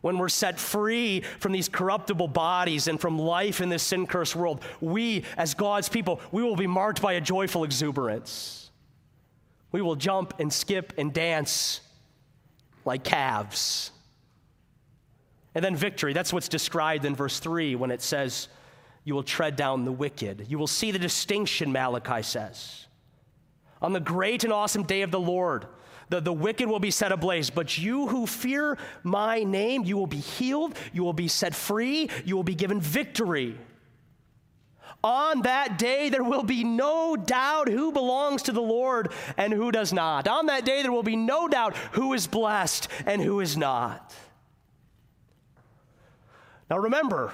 when 0.00 0.18
we're 0.18 0.28
set 0.28 0.58
free 0.58 1.20
from 1.38 1.52
these 1.52 1.68
corruptible 1.68 2.28
bodies 2.28 2.88
and 2.88 3.00
from 3.00 3.18
life 3.18 3.60
in 3.60 3.68
this 3.68 3.82
sin 3.82 4.06
cursed 4.06 4.34
world, 4.34 4.62
we, 4.80 5.24
as 5.36 5.54
God's 5.54 5.88
people, 5.88 6.20
we 6.32 6.42
will 6.42 6.56
be 6.56 6.66
marked 6.66 7.02
by 7.02 7.14
a 7.14 7.20
joyful 7.20 7.64
exuberance. 7.64 8.70
We 9.72 9.82
will 9.82 9.96
jump 9.96 10.34
and 10.38 10.52
skip 10.52 10.94
and 10.96 11.12
dance 11.12 11.80
like 12.84 13.04
calves. 13.04 13.92
And 15.54 15.64
then 15.64 15.76
victory, 15.76 16.12
that's 16.12 16.32
what's 16.32 16.48
described 16.48 17.04
in 17.04 17.14
verse 17.14 17.38
3 17.38 17.76
when 17.76 17.90
it 17.90 18.02
says, 18.02 18.48
You 19.04 19.14
will 19.14 19.22
tread 19.22 19.56
down 19.56 19.84
the 19.84 19.92
wicked. 19.92 20.46
You 20.48 20.58
will 20.58 20.66
see 20.66 20.90
the 20.90 20.98
distinction, 20.98 21.72
Malachi 21.72 22.22
says. 22.22 22.86
On 23.82 23.92
the 23.92 24.00
great 24.00 24.44
and 24.44 24.52
awesome 24.52 24.84
day 24.84 25.02
of 25.02 25.10
the 25.10 25.20
Lord, 25.20 25.66
the, 26.10 26.20
the 26.20 26.32
wicked 26.32 26.68
will 26.68 26.80
be 26.80 26.90
set 26.90 27.12
ablaze, 27.12 27.50
but 27.50 27.78
you 27.78 28.08
who 28.08 28.26
fear 28.26 28.76
my 29.02 29.44
name, 29.44 29.84
you 29.84 29.96
will 29.96 30.08
be 30.08 30.18
healed, 30.18 30.76
you 30.92 31.02
will 31.02 31.12
be 31.12 31.28
set 31.28 31.54
free, 31.54 32.10
you 32.24 32.36
will 32.36 32.42
be 32.42 32.54
given 32.54 32.80
victory. 32.80 33.56
On 35.02 35.42
that 35.42 35.78
day, 35.78 36.10
there 36.10 36.24
will 36.24 36.42
be 36.42 36.62
no 36.62 37.16
doubt 37.16 37.68
who 37.68 37.90
belongs 37.90 38.42
to 38.42 38.52
the 38.52 38.60
Lord 38.60 39.12
and 39.38 39.52
who 39.52 39.72
does 39.72 39.92
not. 39.92 40.28
On 40.28 40.46
that 40.46 40.66
day, 40.66 40.82
there 40.82 40.92
will 40.92 41.02
be 41.02 41.16
no 41.16 41.48
doubt 41.48 41.74
who 41.92 42.12
is 42.12 42.26
blessed 42.26 42.88
and 43.06 43.22
who 43.22 43.40
is 43.40 43.56
not. 43.56 44.12
Now 46.68 46.78
remember, 46.78 47.32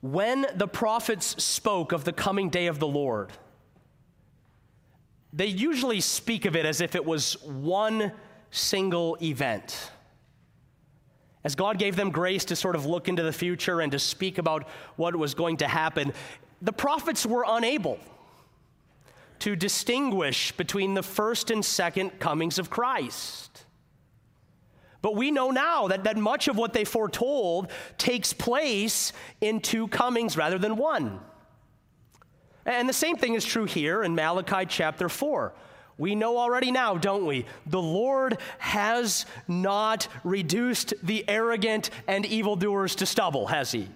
when 0.00 0.46
the 0.56 0.66
prophets 0.66 1.42
spoke 1.42 1.92
of 1.92 2.04
the 2.04 2.12
coming 2.12 2.50
day 2.50 2.66
of 2.66 2.80
the 2.80 2.88
Lord, 2.88 3.30
they 5.32 5.46
usually 5.46 6.00
speak 6.00 6.44
of 6.44 6.56
it 6.56 6.66
as 6.66 6.80
if 6.80 6.94
it 6.94 7.04
was 7.04 7.42
one 7.42 8.12
single 8.50 9.16
event. 9.22 9.90
As 11.44 11.54
God 11.54 11.78
gave 11.78 11.96
them 11.96 12.10
grace 12.10 12.44
to 12.46 12.56
sort 12.56 12.76
of 12.76 12.86
look 12.86 13.08
into 13.08 13.22
the 13.22 13.32
future 13.32 13.80
and 13.80 13.90
to 13.92 13.98
speak 13.98 14.38
about 14.38 14.68
what 14.96 15.16
was 15.16 15.34
going 15.34 15.56
to 15.58 15.68
happen, 15.68 16.12
the 16.60 16.72
prophets 16.72 17.26
were 17.26 17.44
unable 17.46 17.98
to 19.40 19.56
distinguish 19.56 20.52
between 20.52 20.94
the 20.94 21.02
first 21.02 21.50
and 21.50 21.64
second 21.64 22.20
comings 22.20 22.60
of 22.60 22.70
Christ. 22.70 23.64
But 25.00 25.16
we 25.16 25.32
know 25.32 25.50
now 25.50 25.88
that, 25.88 26.04
that 26.04 26.16
much 26.16 26.46
of 26.46 26.56
what 26.56 26.72
they 26.72 26.84
foretold 26.84 27.72
takes 27.98 28.32
place 28.32 29.12
in 29.40 29.58
two 29.58 29.88
comings 29.88 30.36
rather 30.36 30.58
than 30.58 30.76
one. 30.76 31.18
And 32.64 32.88
the 32.88 32.92
same 32.92 33.16
thing 33.16 33.34
is 33.34 33.44
true 33.44 33.64
here 33.64 34.02
in 34.02 34.14
Malachi 34.14 34.66
chapter 34.66 35.08
4. 35.08 35.52
We 35.98 36.14
know 36.14 36.38
already 36.38 36.70
now, 36.70 36.96
don't 36.96 37.26
we? 37.26 37.44
The 37.66 37.80
Lord 37.80 38.38
has 38.58 39.26
not 39.46 40.08
reduced 40.24 40.94
the 41.02 41.24
arrogant 41.28 41.90
and 42.08 42.24
evildoers 42.24 42.94
to 42.96 43.06
stubble, 43.06 43.46
has 43.46 43.72
He? 43.72 43.88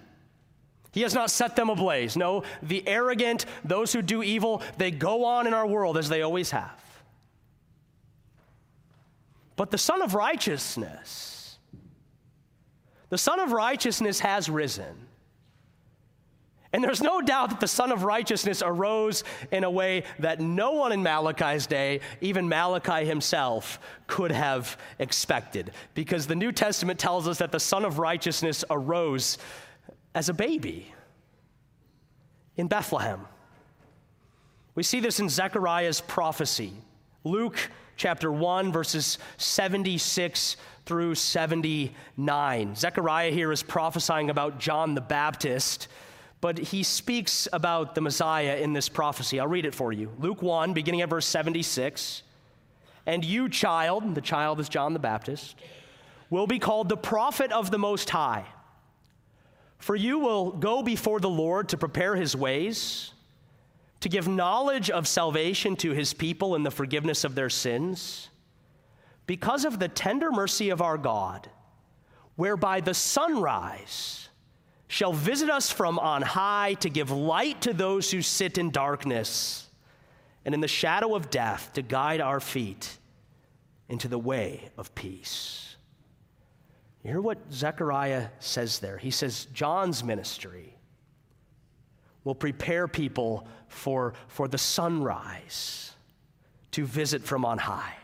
He 0.91 1.01
has 1.01 1.13
not 1.13 1.31
set 1.31 1.55
them 1.55 1.69
ablaze. 1.69 2.15
No, 2.15 2.43
the 2.63 2.87
arrogant, 2.87 3.45
those 3.63 3.93
who 3.93 4.01
do 4.01 4.23
evil, 4.23 4.61
they 4.77 4.91
go 4.91 5.25
on 5.25 5.47
in 5.47 5.53
our 5.53 5.67
world 5.67 5.97
as 5.97 6.09
they 6.09 6.21
always 6.21 6.51
have. 6.51 6.81
But 9.55 9.71
the 9.71 9.77
Son 9.77 10.01
of 10.01 10.13
Righteousness, 10.13 11.57
the 13.09 13.17
Son 13.17 13.39
of 13.39 13.51
Righteousness 13.51 14.19
has 14.19 14.49
risen. 14.49 15.06
And 16.77 16.83
there's 16.83 17.01
no 17.01 17.21
doubt 17.21 17.49
that 17.49 17.59
the 17.59 17.67
Son 17.67 17.91
of 17.91 18.03
Righteousness 18.03 18.61
arose 18.63 19.23
in 19.51 19.63
a 19.63 19.71
way 19.71 20.03
that 20.19 20.39
no 20.39 20.73
one 20.73 20.91
in 20.91 21.01
Malachi's 21.01 21.65
day, 21.65 22.01
even 22.21 22.47
Malachi 22.47 23.03
himself, 23.03 23.79
could 24.05 24.31
have 24.31 24.77
expected. 24.99 25.71
Because 25.95 26.27
the 26.27 26.35
New 26.35 26.51
Testament 26.51 26.99
tells 26.99 27.27
us 27.27 27.39
that 27.39 27.51
the 27.51 27.59
Son 27.59 27.83
of 27.83 27.97
Righteousness 27.97 28.63
arose 28.69 29.39
as 30.13 30.29
a 30.29 30.35
baby 30.35 30.93
in 32.57 32.67
Bethlehem. 32.67 33.21
We 34.75 34.83
see 34.83 34.99
this 34.99 35.19
in 35.19 35.29
Zechariah's 35.29 36.01
prophecy. 36.01 36.73
Luke 37.23 37.57
chapter 37.95 38.31
1, 38.31 38.71
verses 38.71 39.17
76 39.37 40.57
through 40.85 41.15
79. 41.15 42.75
Zechariah 42.75 43.31
here 43.31 43.51
is 43.51 43.63
prophesying 43.63 44.29
about 44.29 44.59
John 44.59 44.93
the 44.93 45.01
Baptist 45.01 45.87
but 46.39 46.57
he 46.57 46.83
speaks 46.83 47.47
about 47.51 47.95
the 47.95 48.01
Messiah 48.01 48.57
in 48.57 48.73
this 48.73 48.89
prophecy. 48.89 49.39
I'll 49.39 49.47
read 49.47 49.65
it 49.65 49.73
for 49.73 49.91
you. 49.91 50.11
Luke 50.19 50.41
1, 50.41 50.73
beginning 50.73 51.01
at 51.01 51.09
verse 51.09 51.25
76. 51.25 52.23
And 53.05 53.25
you, 53.25 53.49
child, 53.49 54.15
the 54.15 54.21
child 54.21 54.59
is 54.59 54.69
John 54.69 54.93
the 54.93 54.99
Baptist, 54.99 55.55
will 56.29 56.47
be 56.47 56.59
called 56.59 56.89
the 56.89 56.97
prophet 56.97 57.51
of 57.51 57.71
the 57.71 57.79
Most 57.79 58.09
High. 58.09 58.45
For 59.79 59.95
you 59.95 60.19
will 60.19 60.51
go 60.51 60.83
before 60.83 61.19
the 61.19 61.29
Lord 61.29 61.69
to 61.69 61.77
prepare 61.77 62.15
his 62.15 62.35
ways, 62.35 63.13
to 64.01 64.09
give 64.09 64.27
knowledge 64.27 64.89
of 64.89 65.07
salvation 65.07 65.75
to 65.77 65.91
his 65.91 66.13
people 66.13 66.55
and 66.55 66.65
the 66.65 66.71
forgiveness 66.71 67.23
of 67.23 67.33
their 67.33 67.49
sins, 67.49 68.29
because 69.25 69.65
of 69.65 69.79
the 69.79 69.87
tender 69.87 70.31
mercy 70.31 70.69
of 70.69 70.81
our 70.81 70.97
God, 70.97 71.49
whereby 72.35 72.81
the 72.81 72.93
sunrise 72.93 74.26
shall 74.87 75.13
visit 75.13 75.49
us 75.49 75.69
from 75.69 75.99
on 75.99 76.21
high 76.21 76.75
to 76.75 76.89
give 76.89 77.11
light 77.11 77.61
to 77.61 77.73
those 77.73 78.09
who 78.11 78.21
sit 78.21 78.57
in 78.57 78.71
darkness 78.71 79.67
and 80.45 80.53
in 80.53 80.61
the 80.61 80.67
shadow 80.67 81.15
of 81.15 81.29
death 81.29 81.71
to 81.73 81.81
guide 81.81 82.21
our 82.21 82.39
feet 82.39 82.97
into 83.89 84.07
the 84.07 84.17
way 84.17 84.69
of 84.77 84.93
peace. 84.95 85.75
You 87.03 87.11
hear 87.11 87.21
what 87.21 87.37
Zechariah 87.51 88.27
says 88.39 88.79
there? 88.79 88.97
He 88.97 89.11
says, 89.11 89.47
John's 89.53 90.03
ministry 90.03 90.73
will 92.23 92.35
prepare 92.35 92.87
people 92.87 93.47
for, 93.67 94.13
for 94.27 94.47
the 94.47 94.57
sunrise 94.57 95.91
to 96.71 96.85
visit 96.85 97.23
from 97.23 97.45
on 97.45 97.57
high. 97.57 97.95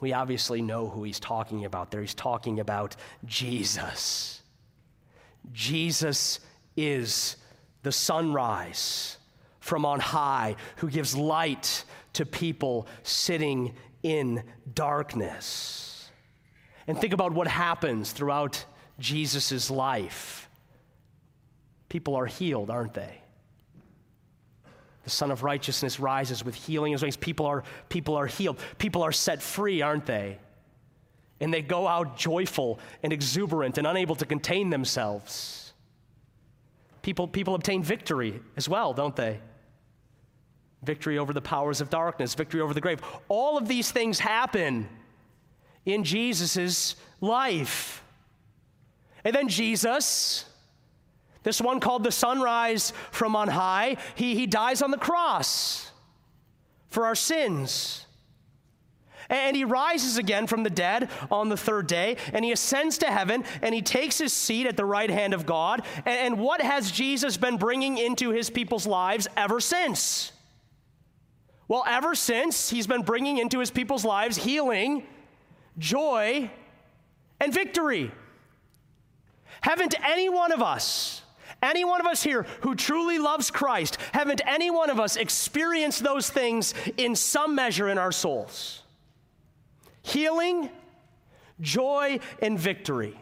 We 0.00 0.12
obviously 0.12 0.62
know 0.62 0.88
who 0.88 1.02
he's 1.02 1.20
talking 1.20 1.64
about 1.64 1.90
there. 1.90 2.00
He's 2.00 2.14
talking 2.14 2.58
about 2.58 2.96
Jesus 3.26 4.39
Jesus 5.52 6.40
is 6.76 7.36
the 7.82 7.92
sunrise 7.92 9.16
from 9.60 9.84
on 9.84 10.00
high 10.00 10.56
who 10.76 10.88
gives 10.88 11.16
light 11.16 11.84
to 12.14 12.26
people 12.26 12.86
sitting 13.02 13.74
in 14.02 14.42
darkness. 14.74 16.10
And 16.86 16.98
think 16.98 17.12
about 17.12 17.32
what 17.32 17.46
happens 17.46 18.12
throughout 18.12 18.64
Jesus' 18.98 19.70
life. 19.70 20.48
People 21.88 22.16
are 22.16 22.26
healed, 22.26 22.70
aren't 22.70 22.94
they? 22.94 23.20
The 25.04 25.10
Sun 25.10 25.30
of 25.30 25.42
Righteousness 25.42 25.98
rises 25.98 26.44
with 26.44 26.54
healing 26.54 26.94
as 26.94 27.02
wings. 27.02 27.16
People 27.16 27.46
are, 27.46 27.64
people 27.88 28.16
are 28.16 28.26
healed. 28.26 28.58
People 28.78 29.02
are 29.02 29.12
set 29.12 29.42
free, 29.42 29.82
aren't 29.82 30.06
they? 30.06 30.38
And 31.40 31.52
they 31.52 31.62
go 31.62 31.88
out 31.88 32.16
joyful 32.16 32.78
and 33.02 33.12
exuberant 33.12 33.78
and 33.78 33.86
unable 33.86 34.14
to 34.16 34.26
contain 34.26 34.70
themselves. 34.70 35.72
People, 37.02 37.26
people 37.26 37.54
obtain 37.54 37.82
victory 37.82 38.40
as 38.56 38.68
well, 38.68 38.92
don't 38.92 39.16
they? 39.16 39.40
Victory 40.82 41.18
over 41.18 41.32
the 41.32 41.40
powers 41.40 41.80
of 41.80 41.88
darkness, 41.88 42.34
victory 42.34 42.60
over 42.60 42.74
the 42.74 42.80
grave. 42.80 43.00
All 43.28 43.56
of 43.56 43.68
these 43.68 43.90
things 43.90 44.18
happen 44.18 44.88
in 45.86 46.04
Jesus' 46.04 46.96
life. 47.20 48.02
And 49.24 49.34
then 49.34 49.48
Jesus, 49.48 50.44
this 51.42 51.60
one 51.60 51.80
called 51.80 52.04
the 52.04 52.12
sunrise 52.12 52.92
from 53.10 53.34
on 53.34 53.48
high, 53.48 53.96
he, 54.14 54.34
he 54.34 54.46
dies 54.46 54.82
on 54.82 54.90
the 54.90 54.98
cross 54.98 55.90
for 56.88 57.06
our 57.06 57.14
sins. 57.14 58.06
And 59.30 59.56
he 59.56 59.64
rises 59.64 60.18
again 60.18 60.46
from 60.46 60.64
the 60.64 60.70
dead 60.70 61.08
on 61.30 61.48
the 61.48 61.56
third 61.56 61.86
day, 61.86 62.18
and 62.34 62.44
he 62.44 62.52
ascends 62.52 62.98
to 62.98 63.06
heaven, 63.06 63.44
and 63.62 63.74
he 63.74 63.80
takes 63.80 64.18
his 64.18 64.32
seat 64.32 64.66
at 64.66 64.76
the 64.76 64.84
right 64.84 65.08
hand 65.08 65.32
of 65.32 65.46
God. 65.46 65.82
And 66.04 66.38
what 66.38 66.60
has 66.60 66.90
Jesus 66.90 67.36
been 67.38 67.56
bringing 67.56 67.96
into 67.96 68.30
his 68.30 68.50
people's 68.50 68.86
lives 68.86 69.28
ever 69.36 69.60
since? 69.60 70.32
Well, 71.68 71.84
ever 71.86 72.16
since, 72.16 72.68
he's 72.68 72.88
been 72.88 73.02
bringing 73.02 73.38
into 73.38 73.60
his 73.60 73.70
people's 73.70 74.04
lives 74.04 74.36
healing, 74.36 75.04
joy, 75.78 76.50
and 77.38 77.54
victory. 77.54 78.10
Haven't 79.60 79.94
any 80.04 80.28
one 80.28 80.50
of 80.50 80.62
us, 80.62 81.22
any 81.62 81.84
one 81.84 82.00
of 82.00 82.06
us 82.08 82.24
here 82.24 82.44
who 82.62 82.74
truly 82.74 83.20
loves 83.20 83.52
Christ, 83.52 83.98
haven't 84.12 84.40
any 84.46 84.70
one 84.70 84.90
of 84.90 84.98
us 84.98 85.14
experienced 85.14 86.02
those 86.02 86.28
things 86.28 86.74
in 86.96 87.14
some 87.14 87.54
measure 87.54 87.88
in 87.88 87.98
our 87.98 88.10
souls? 88.10 88.79
Healing, 90.10 90.70
joy, 91.60 92.20
and 92.40 92.58
victory. 92.58 93.18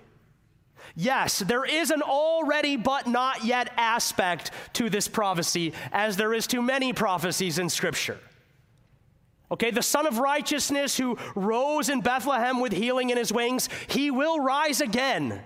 Yes, 0.97 1.41
there 1.41 1.65
is 1.65 1.91
an 1.91 2.03
already 2.03 2.77
but 2.77 3.07
not 3.07 3.45
yet 3.45 3.73
aspect 3.77 4.51
to 4.75 4.89
this 4.91 5.07
prophecy, 5.07 5.73
as 5.93 6.17
there 6.17 6.33
is 6.33 6.47
to 6.49 6.63
many 6.63 6.93
prophecies 6.93 7.59
in 7.59 7.69
Scripture. 7.69 8.19
Okay, 9.51 9.71
the 9.71 9.83
Sun 9.83 10.07
of 10.07 10.19
Righteousness 10.19 10.97
who 10.97 11.17
rose 11.35 11.89
in 11.89 12.01
Bethlehem 12.01 12.61
with 12.61 12.73
healing 12.73 13.11
in 13.11 13.17
his 13.17 13.33
wings, 13.33 13.69
he 13.87 14.11
will 14.11 14.41
rise 14.41 14.81
again 14.81 15.41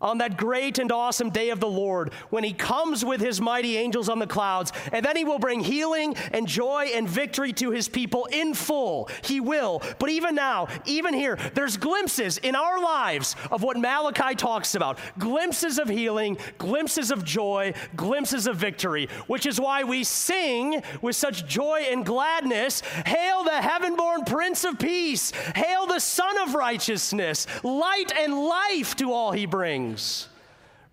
on 0.00 0.18
that 0.18 0.36
great 0.36 0.78
and 0.78 0.90
awesome 0.92 1.30
day 1.30 1.50
of 1.50 1.60
the 1.60 1.68
Lord 1.68 2.12
when 2.30 2.44
he 2.44 2.52
comes 2.52 3.04
with 3.04 3.20
his 3.20 3.40
mighty 3.40 3.76
angels 3.76 4.08
on 4.08 4.18
the 4.18 4.26
clouds, 4.26 4.72
and 4.92 5.04
then 5.04 5.16
he 5.16 5.24
will 5.24 5.38
bring 5.38 5.60
healing 5.60 6.14
and 6.32 6.46
joy 6.46 6.90
and 6.94 7.08
victory 7.08 7.52
to 7.54 7.70
his 7.70 7.88
people 7.88 8.26
in 8.26 8.54
full. 8.54 9.08
He 9.22 9.40
will. 9.40 9.82
But 9.98 10.10
even 10.10 10.34
now, 10.34 10.68
even 10.84 11.14
here, 11.14 11.38
there's 11.54 11.76
glimpses 11.76 12.38
in 12.38 12.54
our 12.54 12.82
lives 12.82 13.36
of 13.50 13.62
what 13.62 13.76
Malachi 13.76 14.34
talks 14.34 14.74
about 14.74 14.98
glimpses 15.18 15.78
of 15.78 15.88
healing, 15.88 16.38
glimpses 16.58 17.10
of 17.10 17.24
joy, 17.24 17.72
glimpses 17.94 18.46
of 18.46 18.56
victory, 18.56 19.08
which 19.26 19.46
is 19.46 19.60
why 19.60 19.84
we 19.84 20.04
sing 20.04 20.82
with 21.00 21.16
such 21.16 21.46
joy 21.46 21.86
and 21.90 22.04
gladness 22.04 22.82
Hail 23.06 23.44
the 23.44 23.62
heaven 23.62 23.96
born 23.96 24.24
Prince 24.24 24.64
of 24.64 24.78
Peace! 24.78 25.30
Hail 25.54 25.86
the 25.86 26.00
Sun 26.00 26.38
of 26.38 26.54
Righteousness! 26.54 27.46
Light 27.62 28.12
and 28.18 28.34
life 28.46 28.96
to 28.96 29.12
all 29.12 29.32
he 29.32 29.46
brings 29.46 29.85
wings, 29.86 30.28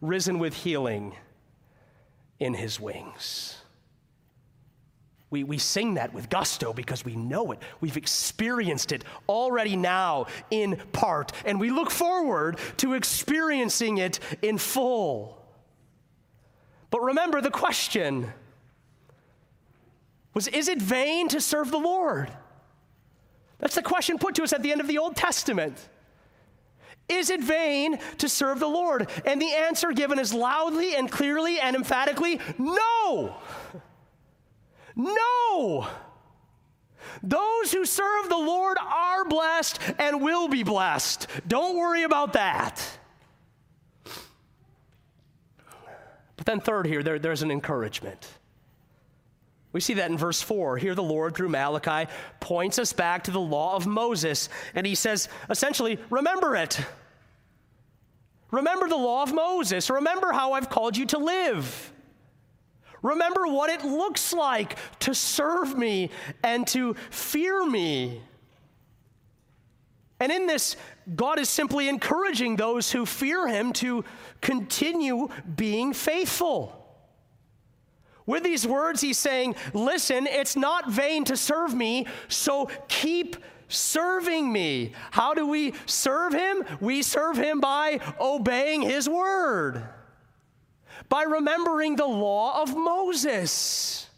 risen 0.01 0.39
with 0.39 0.53
healing 0.53 1.15
in 2.39 2.53
his 2.53 2.79
wings. 2.79 3.57
We, 5.29 5.43
we 5.43 5.57
sing 5.57 5.95
that 5.95 6.13
with 6.13 6.29
gusto 6.29 6.73
because 6.73 7.03
we 7.03 7.15
know 7.15 7.51
it. 7.53 7.59
We've 7.81 7.97
experienced 7.97 8.91
it 8.91 9.03
already 9.27 9.75
now 9.75 10.27
in 10.51 10.79
part, 10.91 11.31
and 11.43 11.59
we 11.59 11.71
look 11.71 11.89
forward 11.89 12.59
to 12.77 12.93
experiencing 12.93 13.97
it 13.97 14.19
in 14.43 14.59
full. 14.59 15.41
But 16.91 17.01
remember 17.01 17.41
the 17.41 17.49
question 17.49 18.31
was 20.35 20.47
Is 20.47 20.67
it 20.67 20.79
vain 20.79 21.29
to 21.29 21.41
serve 21.41 21.71
the 21.71 21.79
Lord? 21.79 22.31
That's 23.57 23.75
the 23.75 23.81
question 23.81 24.19
put 24.19 24.35
to 24.35 24.43
us 24.43 24.53
at 24.53 24.61
the 24.61 24.71
end 24.71 24.81
of 24.81 24.87
the 24.87 24.99
Old 24.99 25.15
Testament. 25.15 25.89
Is 27.09 27.29
it 27.29 27.41
vain 27.41 27.99
to 28.19 28.29
serve 28.29 28.59
the 28.59 28.67
Lord? 28.67 29.09
And 29.25 29.41
the 29.41 29.53
answer 29.53 29.91
given 29.91 30.19
is 30.19 30.33
loudly 30.33 30.95
and 30.95 31.11
clearly 31.11 31.59
and 31.59 31.75
emphatically 31.75 32.39
no. 32.57 33.35
No. 34.95 35.87
Those 37.21 37.71
who 37.71 37.85
serve 37.85 38.29
the 38.29 38.37
Lord 38.37 38.77
are 38.77 39.25
blessed 39.25 39.79
and 39.99 40.21
will 40.21 40.47
be 40.47 40.63
blessed. 40.63 41.27
Don't 41.47 41.77
worry 41.77 42.03
about 42.03 42.33
that. 42.33 42.81
But 46.35 46.45
then, 46.45 46.59
third, 46.59 46.87
here, 46.87 47.03
there, 47.03 47.19
there's 47.19 47.43
an 47.43 47.51
encouragement. 47.51 48.27
We 49.73 49.81
see 49.81 49.95
that 49.95 50.09
in 50.09 50.17
verse 50.17 50.41
4. 50.41 50.77
Here, 50.77 50.95
the 50.95 51.03
Lord, 51.03 51.35
through 51.35 51.49
Malachi, 51.49 52.09
points 52.39 52.79
us 52.79 52.93
back 52.93 53.25
to 53.25 53.31
the 53.31 53.39
law 53.39 53.75
of 53.75 53.87
Moses, 53.87 54.47
and 54.75 54.85
he 54.85 54.95
says, 54.95 55.27
essentially, 55.49 55.99
remember 56.09 56.55
it. 56.55 56.79
Remember 58.51 58.87
the 58.87 58.95
law 58.95 59.23
of 59.23 59.33
Moses. 59.33 59.89
Remember 59.89 60.31
how 60.31 60.53
I've 60.53 60.69
called 60.69 60.95
you 60.95 61.07
to 61.07 61.17
live. 61.17 61.91
Remember 63.01 63.47
what 63.47 63.71
it 63.71 63.83
looks 63.83 64.31
like 64.31 64.77
to 64.99 65.15
serve 65.15 65.75
me 65.75 66.11
and 66.43 66.67
to 66.67 66.93
fear 67.09 67.65
me. 67.65 68.21
And 70.19 70.31
in 70.31 70.45
this, 70.45 70.77
God 71.15 71.39
is 71.39 71.49
simply 71.49 71.89
encouraging 71.89 72.55
those 72.55 72.91
who 72.91 73.07
fear 73.07 73.47
him 73.47 73.73
to 73.73 74.05
continue 74.39 75.29
being 75.55 75.91
faithful. 75.91 76.82
With 78.25 78.43
these 78.43 78.65
words, 78.65 79.01
he's 79.01 79.17
saying, 79.17 79.55
Listen, 79.73 80.27
it's 80.27 80.55
not 80.55 80.89
vain 80.89 81.25
to 81.25 81.37
serve 81.37 81.73
me, 81.73 82.07
so 82.27 82.69
keep 82.87 83.35
serving 83.67 84.51
me. 84.51 84.93
How 85.11 85.33
do 85.33 85.47
we 85.47 85.73
serve 85.85 86.33
him? 86.33 86.63
We 86.79 87.01
serve 87.01 87.37
him 87.37 87.59
by 87.59 87.99
obeying 88.19 88.81
his 88.83 89.09
word, 89.09 89.83
by 91.09 91.23
remembering 91.23 91.95
the 91.95 92.05
law 92.05 92.61
of 92.61 92.75
Moses. 92.75 94.09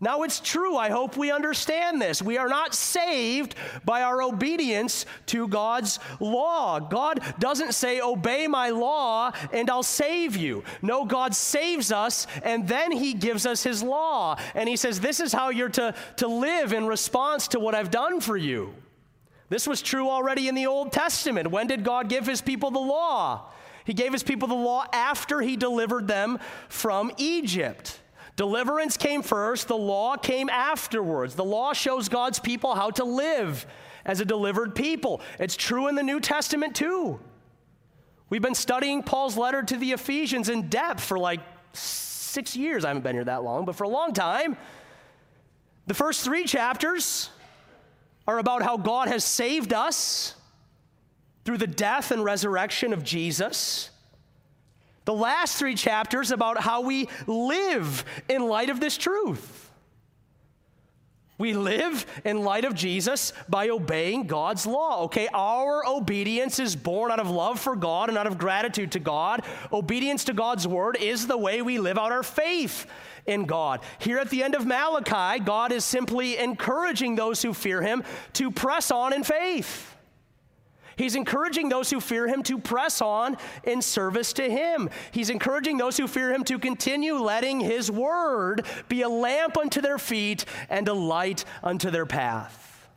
Now, 0.00 0.22
it's 0.22 0.40
true, 0.40 0.76
I 0.76 0.90
hope 0.90 1.16
we 1.16 1.30
understand 1.30 2.02
this. 2.02 2.20
We 2.20 2.36
are 2.36 2.48
not 2.48 2.74
saved 2.74 3.54
by 3.84 4.02
our 4.02 4.22
obedience 4.22 5.06
to 5.26 5.46
God's 5.46 6.00
law. 6.18 6.80
God 6.80 7.20
doesn't 7.38 7.74
say, 7.74 8.00
Obey 8.00 8.48
my 8.48 8.70
law 8.70 9.30
and 9.52 9.70
I'll 9.70 9.84
save 9.84 10.36
you. 10.36 10.64
No, 10.82 11.04
God 11.04 11.34
saves 11.34 11.92
us 11.92 12.26
and 12.42 12.66
then 12.66 12.90
He 12.90 13.14
gives 13.14 13.46
us 13.46 13.62
His 13.62 13.82
law. 13.82 14.36
And 14.54 14.68
He 14.68 14.76
says, 14.76 14.98
This 15.00 15.20
is 15.20 15.32
how 15.32 15.50
you're 15.50 15.68
to, 15.70 15.94
to 16.16 16.26
live 16.26 16.72
in 16.72 16.86
response 16.86 17.48
to 17.48 17.60
what 17.60 17.74
I've 17.74 17.92
done 17.92 18.20
for 18.20 18.36
you. 18.36 18.74
This 19.48 19.66
was 19.66 19.80
true 19.80 20.10
already 20.10 20.48
in 20.48 20.56
the 20.56 20.66
Old 20.66 20.90
Testament. 20.90 21.52
When 21.52 21.68
did 21.68 21.84
God 21.84 22.08
give 22.08 22.26
His 22.26 22.40
people 22.40 22.72
the 22.72 22.80
law? 22.80 23.48
He 23.84 23.94
gave 23.94 24.12
His 24.12 24.24
people 24.24 24.48
the 24.48 24.54
law 24.54 24.86
after 24.92 25.40
He 25.40 25.56
delivered 25.56 26.08
them 26.08 26.40
from 26.68 27.12
Egypt. 27.16 28.00
Deliverance 28.36 28.96
came 28.96 29.22
first, 29.22 29.68
the 29.68 29.76
law 29.76 30.16
came 30.16 30.48
afterwards. 30.48 31.34
The 31.34 31.44
law 31.44 31.72
shows 31.72 32.08
God's 32.08 32.40
people 32.40 32.74
how 32.74 32.90
to 32.92 33.04
live 33.04 33.66
as 34.04 34.20
a 34.20 34.24
delivered 34.24 34.74
people. 34.74 35.20
It's 35.38 35.56
true 35.56 35.88
in 35.88 35.94
the 35.94 36.02
New 36.02 36.20
Testament 36.20 36.74
too. 36.74 37.20
We've 38.30 38.42
been 38.42 38.54
studying 38.54 39.02
Paul's 39.02 39.36
letter 39.36 39.62
to 39.62 39.76
the 39.76 39.92
Ephesians 39.92 40.48
in 40.48 40.68
depth 40.68 41.04
for 41.04 41.18
like 41.18 41.40
six 41.72 42.56
years. 42.56 42.84
I 42.84 42.88
haven't 42.88 43.04
been 43.04 43.14
here 43.14 43.24
that 43.24 43.44
long, 43.44 43.64
but 43.64 43.76
for 43.76 43.84
a 43.84 43.88
long 43.88 44.12
time. 44.12 44.56
The 45.86 45.94
first 45.94 46.24
three 46.24 46.44
chapters 46.44 47.30
are 48.26 48.38
about 48.38 48.62
how 48.62 48.76
God 48.76 49.08
has 49.08 49.22
saved 49.22 49.72
us 49.72 50.34
through 51.44 51.58
the 51.58 51.66
death 51.66 52.10
and 52.10 52.24
resurrection 52.24 52.92
of 52.92 53.04
Jesus. 53.04 53.90
The 55.04 55.14
last 55.14 55.58
three 55.58 55.74
chapters 55.74 56.30
about 56.30 56.58
how 56.58 56.80
we 56.80 57.08
live 57.26 58.04
in 58.28 58.46
light 58.46 58.70
of 58.70 58.80
this 58.80 58.96
truth. 58.96 59.64
We 61.36 61.52
live 61.52 62.06
in 62.24 62.44
light 62.44 62.64
of 62.64 62.74
Jesus 62.74 63.32
by 63.48 63.68
obeying 63.68 64.28
God's 64.28 64.66
law. 64.66 65.04
Okay, 65.04 65.28
our 65.34 65.84
obedience 65.84 66.60
is 66.60 66.76
born 66.76 67.10
out 67.10 67.18
of 67.18 67.28
love 67.28 67.58
for 67.58 67.74
God 67.74 68.08
and 68.08 68.16
out 68.16 68.28
of 68.28 68.38
gratitude 68.38 68.92
to 68.92 69.00
God. 69.00 69.42
Obedience 69.72 70.24
to 70.24 70.32
God's 70.32 70.66
word 70.68 70.96
is 71.00 71.26
the 71.26 71.36
way 71.36 71.60
we 71.60 71.78
live 71.78 71.98
out 71.98 72.12
our 72.12 72.22
faith 72.22 72.86
in 73.26 73.46
God. 73.46 73.80
Here 73.98 74.18
at 74.18 74.30
the 74.30 74.44
end 74.44 74.54
of 74.54 74.64
Malachi, 74.64 75.42
God 75.42 75.72
is 75.72 75.84
simply 75.84 76.38
encouraging 76.38 77.16
those 77.16 77.42
who 77.42 77.52
fear 77.52 77.82
him 77.82 78.04
to 78.34 78.52
press 78.52 78.92
on 78.92 79.12
in 79.12 79.24
faith. 79.24 79.93
He's 80.96 81.14
encouraging 81.14 81.68
those 81.68 81.90
who 81.90 82.00
fear 82.00 82.26
him 82.28 82.42
to 82.44 82.58
press 82.58 83.00
on 83.00 83.36
in 83.64 83.82
service 83.82 84.32
to 84.34 84.48
him. 84.48 84.90
He's 85.10 85.30
encouraging 85.30 85.76
those 85.76 85.96
who 85.96 86.06
fear 86.06 86.32
him 86.32 86.44
to 86.44 86.58
continue 86.58 87.14
letting 87.14 87.60
his 87.60 87.90
word 87.90 88.66
be 88.88 89.02
a 89.02 89.08
lamp 89.08 89.56
unto 89.56 89.80
their 89.80 89.98
feet 89.98 90.44
and 90.68 90.88
a 90.88 90.94
light 90.94 91.44
unto 91.62 91.90
their 91.90 92.06
path. 92.06 92.88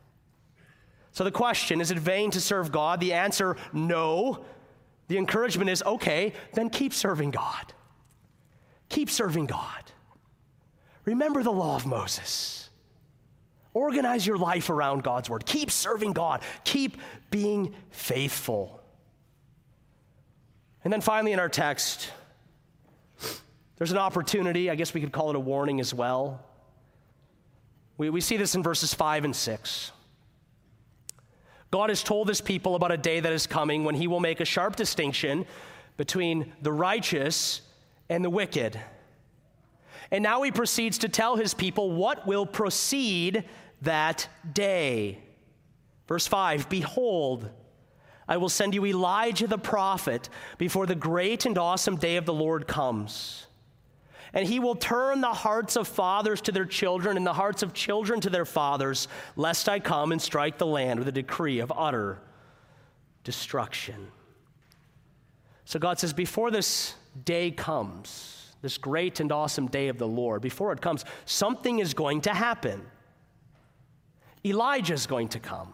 So 1.12 1.24
the 1.24 1.32
question 1.32 1.80
is 1.80 1.90
it 1.90 1.98
vain 1.98 2.30
to 2.32 2.40
serve 2.40 2.70
God? 2.70 3.00
The 3.00 3.14
answer 3.14 3.56
no. 3.72 4.44
The 5.08 5.16
encouragement 5.16 5.70
is 5.70 5.82
okay, 5.82 6.34
then 6.52 6.68
keep 6.70 6.92
serving 6.92 7.30
God. 7.30 7.72
Keep 8.88 9.10
serving 9.10 9.46
God. 9.46 9.92
Remember 11.04 11.42
the 11.42 11.50
law 11.50 11.74
of 11.76 11.86
Moses. 11.86 12.68
Organize 13.74 14.26
your 14.26 14.36
life 14.36 14.70
around 14.70 15.02
God's 15.02 15.30
word. 15.30 15.46
Keep 15.46 15.70
serving 15.70 16.12
God. 16.12 16.42
Keep 16.64 16.98
being 17.30 17.74
faithful. 17.90 18.80
And 20.84 20.92
then 20.92 21.00
finally, 21.00 21.32
in 21.32 21.38
our 21.38 21.48
text, 21.48 22.10
there's 23.76 23.92
an 23.92 23.98
opportunity. 23.98 24.70
I 24.70 24.74
guess 24.74 24.94
we 24.94 25.00
could 25.00 25.12
call 25.12 25.30
it 25.30 25.36
a 25.36 25.40
warning 25.40 25.80
as 25.80 25.92
well. 25.92 26.44
We, 27.96 28.10
we 28.10 28.20
see 28.20 28.36
this 28.36 28.54
in 28.54 28.62
verses 28.62 28.94
5 28.94 29.24
and 29.24 29.36
6. 29.36 29.92
God 31.70 31.90
has 31.90 32.02
told 32.02 32.28
his 32.28 32.40
people 32.40 32.74
about 32.74 32.92
a 32.92 32.96
day 32.96 33.20
that 33.20 33.32
is 33.32 33.46
coming 33.46 33.84
when 33.84 33.94
he 33.94 34.06
will 34.06 34.20
make 34.20 34.40
a 34.40 34.44
sharp 34.44 34.76
distinction 34.76 35.44
between 35.96 36.52
the 36.62 36.72
righteous 36.72 37.60
and 38.08 38.24
the 38.24 38.30
wicked. 38.30 38.80
And 40.10 40.22
now 40.22 40.42
he 40.42 40.50
proceeds 40.50 40.98
to 40.98 41.08
tell 41.08 41.36
his 41.36 41.52
people 41.52 41.92
what 41.92 42.26
will 42.26 42.46
proceed 42.46 43.44
that 43.82 44.28
day. 44.50 45.18
Verse 46.08 46.26
5 46.26 46.68
Behold, 46.68 47.48
I 48.26 48.38
will 48.38 48.48
send 48.48 48.74
you 48.74 48.84
Elijah 48.84 49.46
the 49.46 49.58
prophet 49.58 50.28
before 50.56 50.86
the 50.86 50.94
great 50.94 51.46
and 51.46 51.56
awesome 51.56 51.96
day 51.96 52.16
of 52.16 52.24
the 52.24 52.34
Lord 52.34 52.66
comes. 52.66 53.46
And 54.34 54.46
he 54.46 54.58
will 54.58 54.74
turn 54.74 55.22
the 55.22 55.28
hearts 55.28 55.76
of 55.76 55.88
fathers 55.88 56.42
to 56.42 56.52
their 56.52 56.66
children 56.66 57.16
and 57.16 57.26
the 57.26 57.32
hearts 57.32 57.62
of 57.62 57.72
children 57.72 58.20
to 58.20 58.30
their 58.30 58.44
fathers, 58.44 59.08
lest 59.36 59.68
I 59.70 59.80
come 59.80 60.12
and 60.12 60.20
strike 60.20 60.58
the 60.58 60.66
land 60.66 60.98
with 60.98 61.08
a 61.08 61.12
decree 61.12 61.60
of 61.60 61.72
utter 61.74 62.20
destruction. 63.24 64.08
So 65.64 65.78
God 65.78 65.98
says, 65.98 66.12
before 66.12 66.50
this 66.50 66.94
day 67.24 67.50
comes, 67.50 68.52
this 68.60 68.76
great 68.76 69.20
and 69.20 69.32
awesome 69.32 69.68
day 69.68 69.88
of 69.88 69.96
the 69.96 70.06
Lord, 70.06 70.42
before 70.42 70.72
it 70.72 70.82
comes, 70.82 71.06
something 71.24 71.78
is 71.78 71.94
going 71.94 72.20
to 72.22 72.34
happen. 72.34 72.82
Elijah 74.44 74.94
is 74.94 75.06
going 75.06 75.28
to 75.28 75.40
come. 75.40 75.72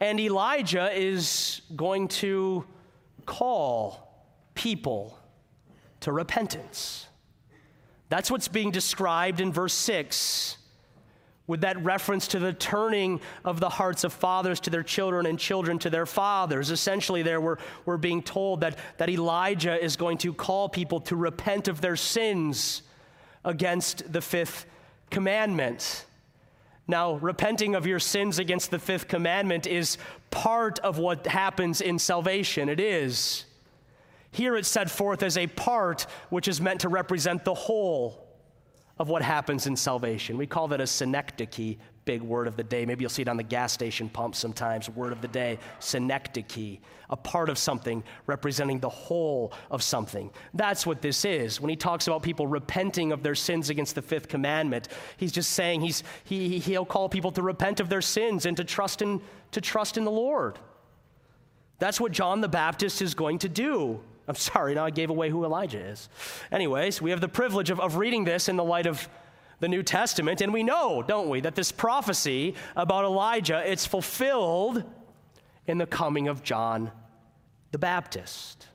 And 0.00 0.20
Elijah 0.20 0.90
is 0.92 1.62
going 1.74 2.08
to 2.08 2.64
call 3.26 4.24
people 4.54 5.18
to 6.00 6.12
repentance. 6.12 7.06
That's 8.08 8.30
what's 8.30 8.48
being 8.48 8.70
described 8.70 9.40
in 9.40 9.52
verse 9.52 9.74
6 9.74 10.56
with 11.48 11.62
that 11.62 11.82
reference 11.82 12.28
to 12.28 12.38
the 12.38 12.52
turning 12.52 13.20
of 13.44 13.58
the 13.58 13.70
hearts 13.70 14.04
of 14.04 14.12
fathers 14.12 14.60
to 14.60 14.70
their 14.70 14.82
children 14.82 15.26
and 15.26 15.38
children 15.38 15.78
to 15.80 15.90
their 15.90 16.06
fathers. 16.06 16.70
Essentially, 16.70 17.22
there 17.22 17.40
we're, 17.40 17.56
we're 17.86 17.96
being 17.96 18.22
told 18.22 18.60
that, 18.60 18.78
that 18.98 19.08
Elijah 19.08 19.82
is 19.82 19.96
going 19.96 20.18
to 20.18 20.32
call 20.32 20.68
people 20.68 21.00
to 21.00 21.16
repent 21.16 21.66
of 21.66 21.80
their 21.80 21.96
sins 21.96 22.82
against 23.44 24.12
the 24.12 24.20
fifth 24.20 24.66
commandment. 25.10 26.04
Now, 26.90 27.14
repenting 27.16 27.74
of 27.74 27.86
your 27.86 27.98
sins 27.98 28.38
against 28.38 28.70
the 28.70 28.78
fifth 28.78 29.08
commandment 29.08 29.66
is 29.66 29.98
part 30.30 30.78
of 30.78 30.98
what 30.98 31.26
happens 31.26 31.82
in 31.82 31.98
salvation. 31.98 32.70
It 32.70 32.80
is. 32.80 33.44
Here 34.30 34.56
it's 34.56 34.68
set 34.68 34.90
forth 34.90 35.22
as 35.22 35.36
a 35.36 35.46
part 35.46 36.06
which 36.30 36.48
is 36.48 36.60
meant 36.62 36.80
to 36.80 36.88
represent 36.88 37.44
the 37.44 37.54
whole 37.54 38.26
of 38.98 39.08
what 39.08 39.22
happens 39.22 39.66
in 39.66 39.76
salvation. 39.76 40.38
We 40.38 40.46
call 40.46 40.68
that 40.68 40.80
a 40.80 40.86
synecdoche, 40.86 41.76
big 42.08 42.22
word 42.22 42.48
of 42.48 42.56
the 42.56 42.64
day. 42.64 42.86
Maybe 42.86 43.02
you'll 43.02 43.10
see 43.10 43.20
it 43.20 43.28
on 43.28 43.36
the 43.36 43.42
gas 43.42 43.70
station 43.70 44.08
pump 44.08 44.34
sometimes, 44.34 44.88
word 44.88 45.12
of 45.12 45.20
the 45.20 45.28
day, 45.28 45.58
synecdoche, 45.78 46.78
a 47.10 47.16
part 47.16 47.50
of 47.50 47.58
something 47.58 48.02
representing 48.26 48.78
the 48.78 48.88
whole 48.88 49.52
of 49.70 49.82
something. 49.82 50.30
That's 50.54 50.86
what 50.86 51.02
this 51.02 51.26
is. 51.26 51.60
When 51.60 51.68
he 51.68 51.76
talks 51.76 52.06
about 52.06 52.22
people 52.22 52.46
repenting 52.46 53.12
of 53.12 53.22
their 53.22 53.34
sins 53.34 53.68
against 53.68 53.94
the 53.94 54.00
fifth 54.00 54.28
commandment, 54.28 54.88
he's 55.18 55.32
just 55.32 55.50
saying 55.50 55.82
he's, 55.82 56.02
he, 56.24 56.58
he'll 56.58 56.86
call 56.86 57.10
people 57.10 57.30
to 57.32 57.42
repent 57.42 57.78
of 57.78 57.90
their 57.90 58.00
sins 58.00 58.46
and 58.46 58.56
to 58.56 58.64
trust 58.64 59.02
in, 59.02 59.20
to 59.50 59.60
trust 59.60 59.98
in 59.98 60.04
the 60.04 60.10
Lord. 60.10 60.58
That's 61.78 62.00
what 62.00 62.12
John 62.12 62.40
the 62.40 62.48
Baptist 62.48 63.02
is 63.02 63.12
going 63.12 63.40
to 63.40 63.50
do. 63.50 64.00
I'm 64.26 64.34
sorry, 64.34 64.74
now 64.74 64.86
I 64.86 64.90
gave 64.90 65.10
away 65.10 65.28
who 65.28 65.44
Elijah 65.44 65.78
is. 65.78 66.08
Anyways, 66.50 67.02
we 67.02 67.10
have 67.10 67.20
the 67.20 67.28
privilege 67.28 67.68
of, 67.68 67.80
of 67.80 67.96
reading 67.96 68.24
this 68.24 68.48
in 68.48 68.56
the 68.56 68.64
light 68.64 68.86
of 68.86 69.06
the 69.60 69.68
New 69.68 69.82
Testament, 69.82 70.40
and 70.40 70.52
we 70.52 70.62
know, 70.62 71.02
don't 71.02 71.28
we, 71.28 71.40
that 71.40 71.54
this 71.54 71.72
prophecy 71.72 72.54
about 72.76 73.04
Elijah, 73.04 73.62
it's 73.70 73.86
fulfilled 73.86 74.84
in 75.66 75.78
the 75.78 75.86
coming 75.86 76.28
of 76.28 76.42
John 76.42 76.90
the 77.72 77.78
Baptist. 77.78 78.66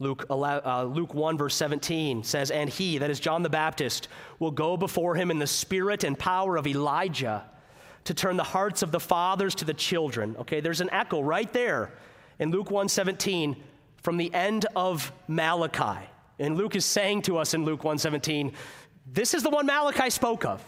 Luke, 0.00 0.26
uh, 0.28 0.84
Luke 0.84 1.14
1, 1.14 1.38
verse 1.38 1.54
17 1.54 2.24
says, 2.24 2.50
And 2.50 2.68
he, 2.68 2.98
that 2.98 3.10
is 3.10 3.20
John 3.20 3.42
the 3.42 3.50
Baptist, 3.50 4.08
will 4.38 4.50
go 4.50 4.76
before 4.76 5.14
him 5.14 5.30
in 5.30 5.38
the 5.38 5.46
spirit 5.46 6.02
and 6.02 6.18
power 6.18 6.56
of 6.56 6.66
Elijah 6.66 7.44
to 8.04 8.14
turn 8.14 8.36
the 8.36 8.42
hearts 8.42 8.82
of 8.82 8.90
the 8.90 9.00
fathers 9.00 9.54
to 9.56 9.64
the 9.64 9.74
children. 9.74 10.34
Okay, 10.40 10.60
there's 10.60 10.80
an 10.80 10.90
echo 10.90 11.22
right 11.22 11.50
there 11.52 11.92
in 12.38 12.50
Luke 12.50 12.70
1 12.70 12.88
17 12.88 13.56
from 14.02 14.16
the 14.16 14.32
end 14.34 14.66
of 14.74 15.12
Malachi. 15.28 16.06
And 16.38 16.56
Luke 16.56 16.74
is 16.74 16.84
saying 16.84 17.22
to 17.22 17.38
us 17.38 17.54
in 17.54 17.64
Luke 17.64 17.82
1:17, 17.82 18.52
this 19.06 19.34
is 19.34 19.42
the 19.42 19.50
one 19.50 19.66
Malachi 19.66 20.10
spoke 20.10 20.44
of. 20.44 20.62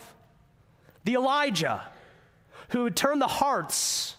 The 1.04 1.14
Elijah 1.14 1.86
who 2.70 2.82
would 2.82 2.96
turn 2.96 3.18
the 3.18 3.28
hearts 3.28 4.16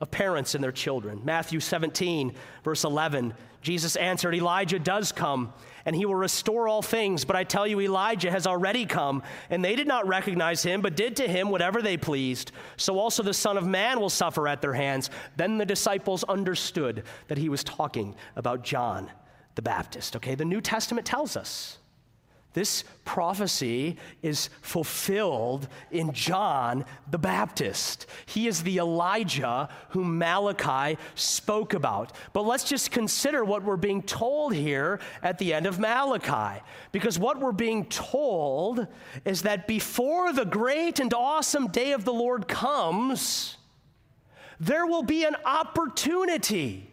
of 0.00 0.10
parents 0.10 0.54
and 0.54 0.62
their 0.62 0.72
children. 0.72 1.20
Matthew 1.24 1.60
17, 1.60 2.34
verse 2.64 2.84
11, 2.84 3.34
Jesus 3.62 3.96
answered, 3.96 4.34
Elijah 4.34 4.78
does 4.78 5.12
come 5.12 5.52
and 5.84 5.96
he 5.96 6.06
will 6.06 6.14
restore 6.14 6.68
all 6.68 6.82
things. 6.82 7.24
But 7.24 7.36
I 7.36 7.44
tell 7.44 7.66
you, 7.66 7.80
Elijah 7.80 8.30
has 8.30 8.46
already 8.46 8.86
come, 8.86 9.22
and 9.48 9.64
they 9.64 9.76
did 9.76 9.86
not 9.86 10.06
recognize 10.06 10.62
him, 10.62 10.82
but 10.82 10.96
did 10.96 11.16
to 11.16 11.28
him 11.28 11.50
whatever 11.50 11.82
they 11.82 11.96
pleased. 11.96 12.52
So 12.76 12.98
also 12.98 13.22
the 13.22 13.34
Son 13.34 13.56
of 13.56 13.66
Man 13.66 13.98
will 14.00 14.10
suffer 14.10 14.46
at 14.46 14.60
their 14.60 14.74
hands. 14.74 15.10
Then 15.36 15.58
the 15.58 15.66
disciples 15.66 16.22
understood 16.24 17.04
that 17.28 17.38
he 17.38 17.48
was 17.48 17.64
talking 17.64 18.14
about 18.36 18.62
John 18.62 19.10
the 19.54 19.62
Baptist. 19.62 20.16
Okay, 20.16 20.34
the 20.34 20.44
New 20.44 20.60
Testament 20.60 21.06
tells 21.06 21.36
us 21.36 21.79
this 22.52 22.82
prophecy 23.04 23.96
is 24.22 24.50
fulfilled 24.60 25.68
in 25.92 26.12
John 26.12 26.84
the 27.08 27.18
Baptist. 27.18 28.06
He 28.26 28.48
is 28.48 28.62
the 28.62 28.78
Elijah 28.78 29.68
whom 29.90 30.18
Malachi 30.18 30.98
spoke 31.14 31.74
about. 31.74 32.12
But 32.32 32.42
let's 32.42 32.64
just 32.64 32.90
consider 32.90 33.44
what 33.44 33.62
we're 33.62 33.76
being 33.76 34.02
told 34.02 34.52
here 34.52 34.98
at 35.22 35.38
the 35.38 35.54
end 35.54 35.66
of 35.66 35.78
Malachi. 35.78 36.60
Because 36.90 37.18
what 37.20 37.38
we're 37.38 37.52
being 37.52 37.84
told 37.86 38.86
is 39.24 39.42
that 39.42 39.68
before 39.68 40.32
the 40.32 40.44
great 40.44 40.98
and 40.98 41.14
awesome 41.14 41.68
day 41.68 41.92
of 41.92 42.04
the 42.04 42.12
Lord 42.12 42.48
comes, 42.48 43.58
there 44.58 44.86
will 44.86 45.04
be 45.04 45.24
an 45.24 45.36
opportunity 45.44 46.90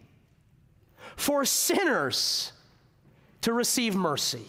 for 1.16 1.46
sinners 1.46 2.52
to 3.42 3.54
receive 3.54 3.96
mercy 3.96 4.46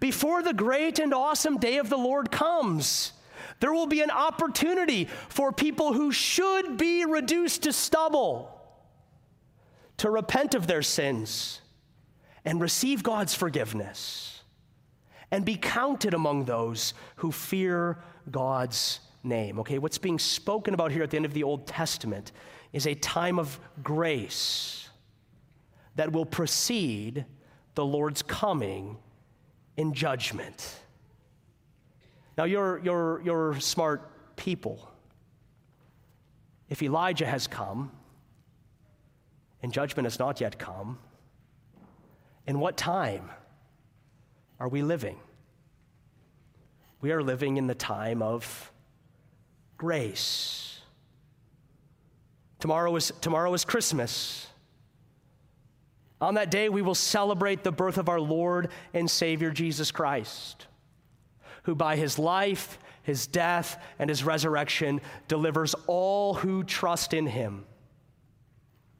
before 0.00 0.42
the 0.42 0.54
great 0.54 0.98
and 0.98 1.12
awesome 1.14 1.58
day 1.58 1.78
of 1.78 1.88
the 1.88 1.98
Lord 1.98 2.30
comes. 2.30 3.12
There 3.60 3.72
will 3.72 3.86
be 3.86 4.02
an 4.02 4.10
opportunity 4.10 5.08
for 5.28 5.52
people 5.52 5.92
who 5.92 6.12
should 6.12 6.76
be 6.76 7.04
reduced 7.04 7.62
to 7.62 7.72
stubble 7.72 8.50
to 9.98 10.10
repent 10.10 10.54
of 10.54 10.66
their 10.66 10.82
sins 10.82 11.60
and 12.44 12.60
receive 12.60 13.02
God's 13.02 13.34
forgiveness 13.34 14.42
and 15.30 15.44
be 15.44 15.56
counted 15.56 16.14
among 16.14 16.44
those 16.44 16.94
who 17.16 17.32
fear 17.32 17.98
God's 18.30 19.00
name. 19.22 19.58
Okay, 19.60 19.78
what's 19.78 19.98
being 19.98 20.18
spoken 20.18 20.74
about 20.74 20.92
here 20.92 21.02
at 21.02 21.10
the 21.10 21.16
end 21.16 21.26
of 21.26 21.34
the 21.34 21.42
Old 21.42 21.66
Testament 21.66 22.32
is 22.72 22.86
a 22.86 22.94
time 22.94 23.38
of 23.38 23.58
grace 23.82 24.88
that 25.96 26.12
will 26.12 26.26
precede 26.26 27.24
the 27.74 27.84
Lord's 27.84 28.22
coming 28.22 28.98
in 29.76 29.92
judgment. 29.92 30.80
Now, 32.36 32.44
you're, 32.44 32.80
you're, 32.80 33.22
you're 33.22 33.60
smart 33.60 34.36
people. 34.36 34.90
If 36.68 36.82
Elijah 36.82 37.26
has 37.26 37.46
come 37.46 37.92
and 39.62 39.72
judgment 39.72 40.06
has 40.06 40.18
not 40.18 40.40
yet 40.40 40.58
come, 40.58 40.98
in 42.46 42.58
what 42.58 42.76
time 42.76 43.30
are 44.60 44.68
we 44.68 44.82
living? 44.82 45.18
We 47.00 47.12
are 47.12 47.22
living 47.22 47.56
in 47.56 47.66
the 47.66 47.74
time 47.74 48.22
of 48.22 48.72
grace. 49.76 50.80
Tomorrow 52.60 52.96
is, 52.96 53.12
tomorrow 53.20 53.52
is 53.54 53.64
Christmas. 53.64 54.46
On 56.24 56.34
that 56.36 56.50
day, 56.50 56.70
we 56.70 56.80
will 56.80 56.94
celebrate 56.94 57.62
the 57.62 57.70
birth 57.70 57.98
of 57.98 58.08
our 58.08 58.18
Lord 58.18 58.70
and 58.94 59.10
Savior 59.10 59.50
Jesus 59.50 59.90
Christ, 59.90 60.66
who 61.64 61.74
by 61.74 61.96
his 61.96 62.18
life, 62.18 62.78
his 63.02 63.26
death, 63.26 63.78
and 63.98 64.08
his 64.08 64.24
resurrection 64.24 65.02
delivers 65.28 65.74
all 65.86 66.32
who 66.32 66.64
trust 66.64 67.12
in 67.12 67.26
him 67.26 67.66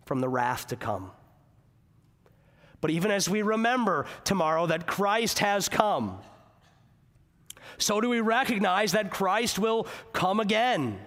from 0.04 0.20
the 0.20 0.28
wrath 0.28 0.66
to 0.66 0.76
come. 0.76 1.12
But 2.82 2.90
even 2.90 3.10
as 3.10 3.26
we 3.26 3.40
remember 3.40 4.04
tomorrow 4.24 4.66
that 4.66 4.86
Christ 4.86 5.38
has 5.38 5.70
come, 5.70 6.18
so 7.78 8.02
do 8.02 8.10
we 8.10 8.20
recognize 8.20 8.92
that 8.92 9.10
Christ 9.10 9.58
will 9.58 9.86
come 10.12 10.40
again. 10.40 11.00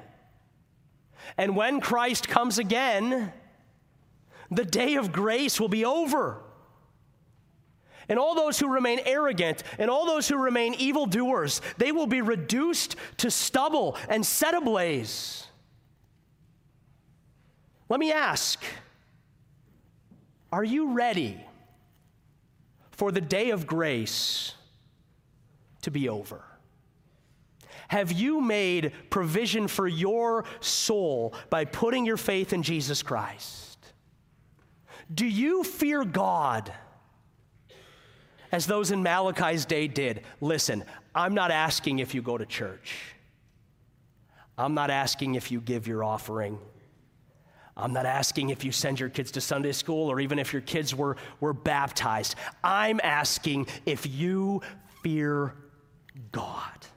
And 1.38 1.55
when 1.55 1.80
Christ 1.80 2.28
comes 2.28 2.57
again, 2.57 3.32
the 4.50 4.66
day 4.66 4.95
of 4.95 5.12
grace 5.12 5.60
will 5.60 5.70
be 5.70 5.86
over. 5.86 6.41
And 8.10 8.18
all 8.18 8.36
those 8.36 8.58
who 8.58 8.70
remain 8.70 9.02
arrogant 9.06 9.64
and 9.78 9.89
all 9.89 10.06
those 10.06 10.28
who 10.28 10.38
remain 10.38 10.74
evildoers, 10.76 11.62
they 11.78 11.91
will 11.91 12.08
be 12.08 12.22
reduced 12.22 12.95
to 13.18 13.30
stubble 13.30 13.98
and 14.08 14.26
set 14.26 14.54
ablaze. 14.54 15.45
Let 17.89 18.00
me 18.00 18.12
ask 18.12 18.62
Are 20.52 20.64
you 20.64 20.93
ready 20.93 21.43
for 22.91 23.12
the 23.12 23.22
day 23.22 23.50
of 23.50 23.68
grace 23.68 24.54
to 25.82 25.91
be 25.91 26.08
over? 26.08 26.43
Have 27.89 28.12
you 28.12 28.41
made 28.41 28.91
provision 29.10 29.68
for 29.68 29.88
your 29.88 30.43
soul 30.60 31.34
by 31.50 31.66
putting 31.66 32.06
your 32.06 32.18
faith 32.18 32.52
in 32.52 32.64
Jesus 32.64 33.02
Christ? 33.02 33.66
Do 35.14 35.26
you 35.26 35.64
fear 35.64 36.03
God 36.03 36.72
as 38.51 38.68
those 38.68 38.91
in 38.91 39.03
Malachi's 39.03 39.66
day 39.66 39.88
did? 39.88 40.22
Listen, 40.41 40.84
I'm 41.16 41.34
not 41.34 41.51
asking 41.51 41.99
if 41.99 42.14
you 42.14 42.22
go 42.22 42.38
to 42.38 42.45
church. 42.45 42.95
I'm 44.58 44.74
not 44.74 44.89
asking 44.89 45.36
if 45.36 45.51
you 45.51 45.62
give 45.62 45.88
your 45.88 46.03
offering. 46.03 46.60
I'm 47.78 47.93
not 47.93 48.08
asking 48.08 48.49
if 48.49 48.66
you 48.66 48.72
send 48.72 48.99
your 48.99 49.10
kids 49.10 49.32
to 49.34 49.41
Sunday 49.41 49.72
school 49.72 50.10
or 50.10 50.20
even 50.20 50.39
if 50.39 50.51
your 50.51 50.64
kids 50.64 50.95
were, 50.95 51.16
were 51.39 51.53
baptized. 51.53 52.36
I'm 52.64 52.99
asking 53.03 53.68
if 53.86 54.08
you 54.08 54.62
fear 55.03 55.53
God. 56.32 56.88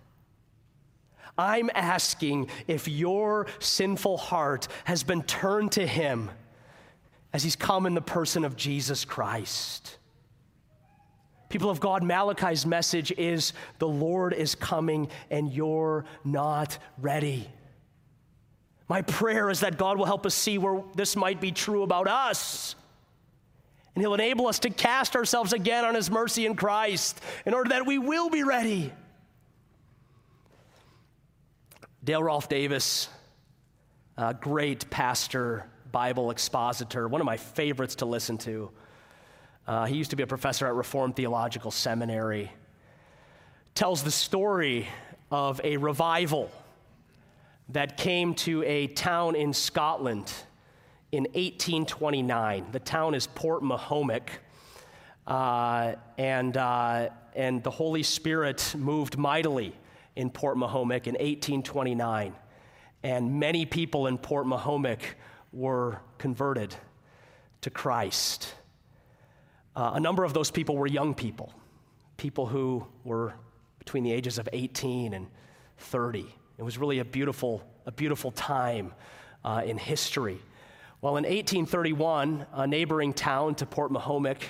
I'm 1.37 1.71
asking 1.75 2.49
if 2.67 2.89
your 2.89 3.47
sinful 3.59 4.17
heart 4.17 4.69
has 4.85 5.03
been 5.03 5.23
turned 5.23 5.73
to 5.73 5.87
Him 5.87 6.31
as 7.33 7.43
He's 7.43 7.57
come 7.57 7.87
in 7.87 7.95
the 7.95 8.01
person 8.01 8.45
of 8.45 8.57
Jesus 8.57 9.05
Christ. 9.05 9.99
People 11.49 11.71
of 11.71 11.81
God, 11.81 12.03
Malachi's 12.03 12.65
message 12.65 13.13
is 13.13 13.53
the 13.79 13.89
Lord 13.89 14.33
is 14.33 14.55
coming 14.55 15.09
and 15.31 15.53
you're 15.53 16.05
not 16.25 16.79
ready. 16.99 17.49
My 18.89 19.03
prayer 19.03 19.51
is 19.51 19.61
that 19.61 19.77
God 19.77 19.99
will 19.99 20.05
help 20.05 20.27
us 20.27 20.35
see 20.35 20.59
where 20.59 20.83
this 20.97 21.15
might 21.15 21.41
be 21.41 21.53
true 21.53 21.85
about 21.85 22.09
us. 22.09 22.75
And 23.95 24.03
He'll 24.03 24.15
enable 24.15 24.49
us 24.49 24.59
to 24.61 24.71
cast 24.71 25.15
ourselves 25.15 25.53
again 25.53 25.85
on 25.85 25.95
His 25.95 26.11
mercy 26.11 26.45
in 26.45 26.57
Christ 26.57 27.21
in 27.47 27.55
order 27.55 27.71
that 27.71 27.87
we 27.87 27.99
will 27.99 28.31
be 28.31 28.43
ready. 28.43 28.93
Dale 32.03 32.23
Ralph 32.23 32.49
Davis, 32.49 33.09
a 34.17 34.35
great 34.35 34.91
pastor, 34.91 35.70
Bible 35.93 36.31
expositor, 36.31 37.09
one 37.09 37.21
of 37.21 37.25
my 37.25 37.37
favorites 37.37 37.97
to 37.97 38.07
listen 38.07 38.39
to. 38.39 38.71
Uh, 39.67 39.87
he 39.87 39.97
used 39.97 40.11
to 40.11 40.17
be 40.17 40.23
a 40.23 40.27
professor 40.27 40.67
at 40.67 40.75
Reformed 40.75 41.17
Theological 41.17 41.71
Seminary. 41.71 42.51
Tells 43.75 44.03
the 44.03 44.11
story 44.11 44.89
of 45.31 45.61
a 45.63 45.77
revival 45.77 46.51
that 47.71 47.97
came 47.97 48.35
to 48.35 48.63
a 48.65 48.89
town 48.89 49.37
in 49.37 49.53
Scotland 49.53 50.33
in 51.13 51.25
1829. 51.25 52.67
The 52.73 52.81
town 52.81 53.15
is 53.15 53.27
Portmahomack. 53.27 54.29
Uh, 55.27 55.95
and, 56.19 56.57
uh, 56.57 57.11
and 57.37 57.63
the 57.63 57.71
Holy 57.71 58.03
Spirit 58.03 58.75
moved 58.77 59.17
mightily 59.17 59.73
in 60.17 60.31
Portmahomack 60.31 61.07
in 61.07 61.15
1829. 61.15 62.35
And 63.03 63.41
many 63.41 63.65
people 63.65 64.09
in 64.09 64.19
Portmahomack 64.19 65.01
were 65.53 66.01
converted 66.19 66.75
to 67.63 67.71
Christ. 67.71 68.55
Uh, 69.77 69.93
a 69.95 70.01
number 70.01 70.25
of 70.25 70.35
those 70.35 70.51
people 70.51 70.77
were 70.77 70.87
young 70.87 71.15
people, 71.15 71.53
people 72.17 72.47
who 72.47 72.87
were 73.05 73.35
between 73.79 74.05
the 74.05 74.13
ages 74.13 74.39
of 74.39 74.49
18 74.53 75.15
and 75.15 75.27
30. 75.79 76.27
It 76.59 76.63
was 76.63 76.79
really 76.79 76.99
a 76.99 77.05
beautiful, 77.05 77.63
a 77.87 77.93
beautiful 77.93 78.31
time 78.31 78.93
uh, 79.45 79.63
in 79.65 79.79
history. 79.79 80.39
Well, 81.01 81.17
in 81.17 81.25
1831, 81.25 82.47
a 82.53 82.67
neighboring 82.67 83.15
town 83.15 83.55
to 83.57 83.67
Portmahomack 83.67 84.43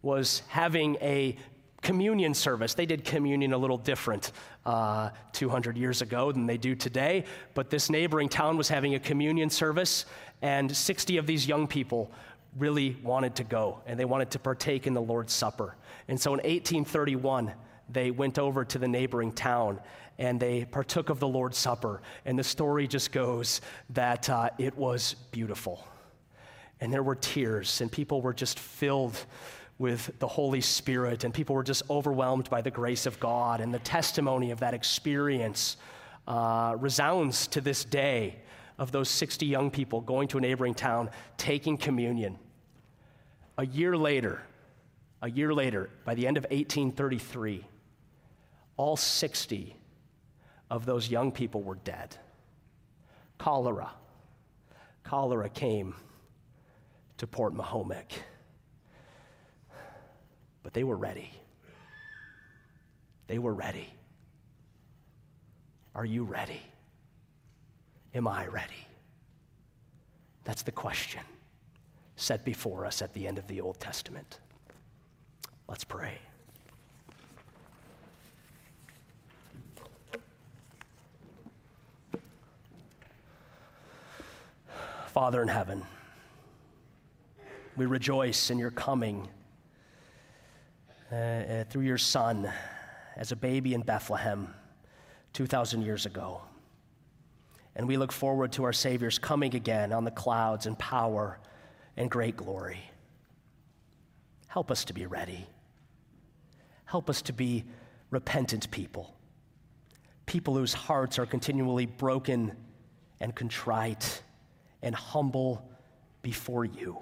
was 0.00 0.42
having 0.48 0.96
a 1.02 1.36
communion 1.82 2.32
service. 2.32 2.74
They 2.74 2.86
did 2.86 3.04
communion 3.04 3.52
a 3.52 3.58
little 3.58 3.76
different 3.76 4.32
uh, 4.66 5.10
200 5.32 5.78
years 5.78 6.02
ago 6.02 6.32
than 6.32 6.44
they 6.44 6.58
do 6.58 6.74
today, 6.74 7.24
but 7.54 7.70
this 7.70 7.88
neighboring 7.88 8.28
town 8.28 8.56
was 8.56 8.68
having 8.68 8.96
a 8.96 8.98
communion 8.98 9.48
service, 9.48 10.04
and 10.42 10.76
60 10.76 11.16
of 11.16 11.26
these 11.26 11.46
young 11.46 11.66
people 11.66 12.10
really 12.58 12.96
wanted 13.02 13.34
to 13.36 13.44
go, 13.44 13.80
and 13.86 13.98
they 13.98 14.04
wanted 14.04 14.30
to 14.32 14.38
partake 14.38 14.86
in 14.86 14.92
the 14.92 15.00
Lord's 15.00 15.32
Supper. 15.32 15.76
And 16.08 16.20
so 16.20 16.30
in 16.30 16.38
1831, 16.38 17.52
they 17.88 18.10
went 18.10 18.38
over 18.38 18.64
to 18.64 18.78
the 18.78 18.88
neighboring 18.88 19.32
town 19.32 19.80
and 20.18 20.40
they 20.40 20.64
partook 20.64 21.10
of 21.10 21.20
the 21.20 21.28
Lord's 21.28 21.58
Supper. 21.58 22.00
And 22.24 22.38
the 22.38 22.44
story 22.44 22.88
just 22.88 23.12
goes 23.12 23.60
that 23.90 24.30
uh, 24.30 24.50
it 24.58 24.76
was 24.76 25.14
beautiful. 25.30 25.86
And 26.80 26.92
there 26.92 27.02
were 27.02 27.14
tears, 27.14 27.80
and 27.80 27.92
people 27.92 28.22
were 28.22 28.34
just 28.34 28.58
filled 28.58 29.16
with 29.78 30.18
the 30.18 30.26
Holy 30.26 30.60
Spirit, 30.60 31.24
and 31.24 31.34
people 31.34 31.54
were 31.54 31.62
just 31.62 31.82
overwhelmed 31.90 32.48
by 32.48 32.62
the 32.62 32.70
grace 32.70 33.04
of 33.06 33.20
God. 33.20 33.60
And 33.60 33.72
the 33.72 33.78
testimony 33.78 34.50
of 34.50 34.60
that 34.60 34.74
experience 34.74 35.76
uh, 36.26 36.76
resounds 36.78 37.46
to 37.48 37.60
this 37.60 37.84
day 37.84 38.36
of 38.78 38.90
those 38.92 39.08
60 39.08 39.46
young 39.46 39.70
people 39.70 40.00
going 40.00 40.28
to 40.28 40.38
a 40.38 40.40
neighboring 40.40 40.74
town, 40.74 41.10
taking 41.36 41.76
communion. 41.76 42.38
A 43.58 43.66
year 43.66 43.96
later, 43.96 44.42
a 45.22 45.30
year 45.30 45.52
later, 45.52 45.90
by 46.04 46.14
the 46.14 46.26
end 46.26 46.36
of 46.36 46.44
1833, 46.44 47.64
all 48.76 48.96
60 48.96 49.76
of 50.70 50.84
those 50.84 51.10
young 51.10 51.32
people 51.32 51.62
were 51.62 51.76
dead. 51.76 52.16
Cholera. 53.38 53.90
Cholera 55.04 55.48
came 55.48 55.94
to 57.18 57.26
Portmahomack. 57.26 58.12
But 60.66 60.74
they 60.74 60.82
were 60.82 60.96
ready. 60.96 61.30
They 63.28 63.38
were 63.38 63.54
ready. 63.54 63.86
Are 65.94 66.04
you 66.04 66.24
ready? 66.24 66.60
Am 68.16 68.26
I 68.26 68.48
ready? 68.48 68.88
That's 70.42 70.62
the 70.62 70.72
question 70.72 71.20
set 72.16 72.44
before 72.44 72.84
us 72.84 73.00
at 73.00 73.14
the 73.14 73.28
end 73.28 73.38
of 73.38 73.46
the 73.46 73.60
Old 73.60 73.78
Testament. 73.78 74.40
Let's 75.68 75.84
pray. 75.84 76.18
Father 85.14 85.42
in 85.42 85.48
heaven, 85.48 85.84
we 87.76 87.86
rejoice 87.86 88.50
in 88.50 88.58
your 88.58 88.72
coming 88.72 89.28
uh, 91.12 91.64
through 91.70 91.82
your 91.82 91.98
Son 91.98 92.50
as 93.16 93.32
a 93.32 93.36
baby 93.36 93.74
in 93.74 93.82
Bethlehem 93.82 94.52
2,000 95.32 95.82
years 95.82 96.06
ago. 96.06 96.42
And 97.74 97.86
we 97.86 97.96
look 97.96 98.12
forward 98.12 98.52
to 98.52 98.64
our 98.64 98.72
Savior's 98.72 99.18
coming 99.18 99.54
again 99.54 99.92
on 99.92 100.04
the 100.04 100.10
clouds 100.10 100.66
in 100.66 100.76
power 100.76 101.38
and 101.96 102.10
great 102.10 102.36
glory. 102.36 102.80
Help 104.48 104.70
us 104.70 104.84
to 104.86 104.94
be 104.94 105.06
ready. 105.06 105.46
Help 106.86 107.10
us 107.10 107.22
to 107.22 107.32
be 107.32 107.64
repentant 108.10 108.70
people, 108.70 109.14
people 110.24 110.54
whose 110.54 110.72
hearts 110.72 111.18
are 111.18 111.26
continually 111.26 111.86
broken 111.86 112.52
and 113.20 113.34
contrite 113.34 114.22
and 114.82 114.94
humble 114.94 115.68
before 116.22 116.64
you. 116.64 116.98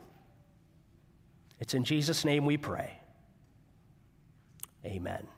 It's 1.61 1.75
in 1.75 1.85
Jesus' 1.85 2.25
name 2.25 2.45
we 2.47 2.57
pray. 2.57 2.99
Amen. 4.87 5.34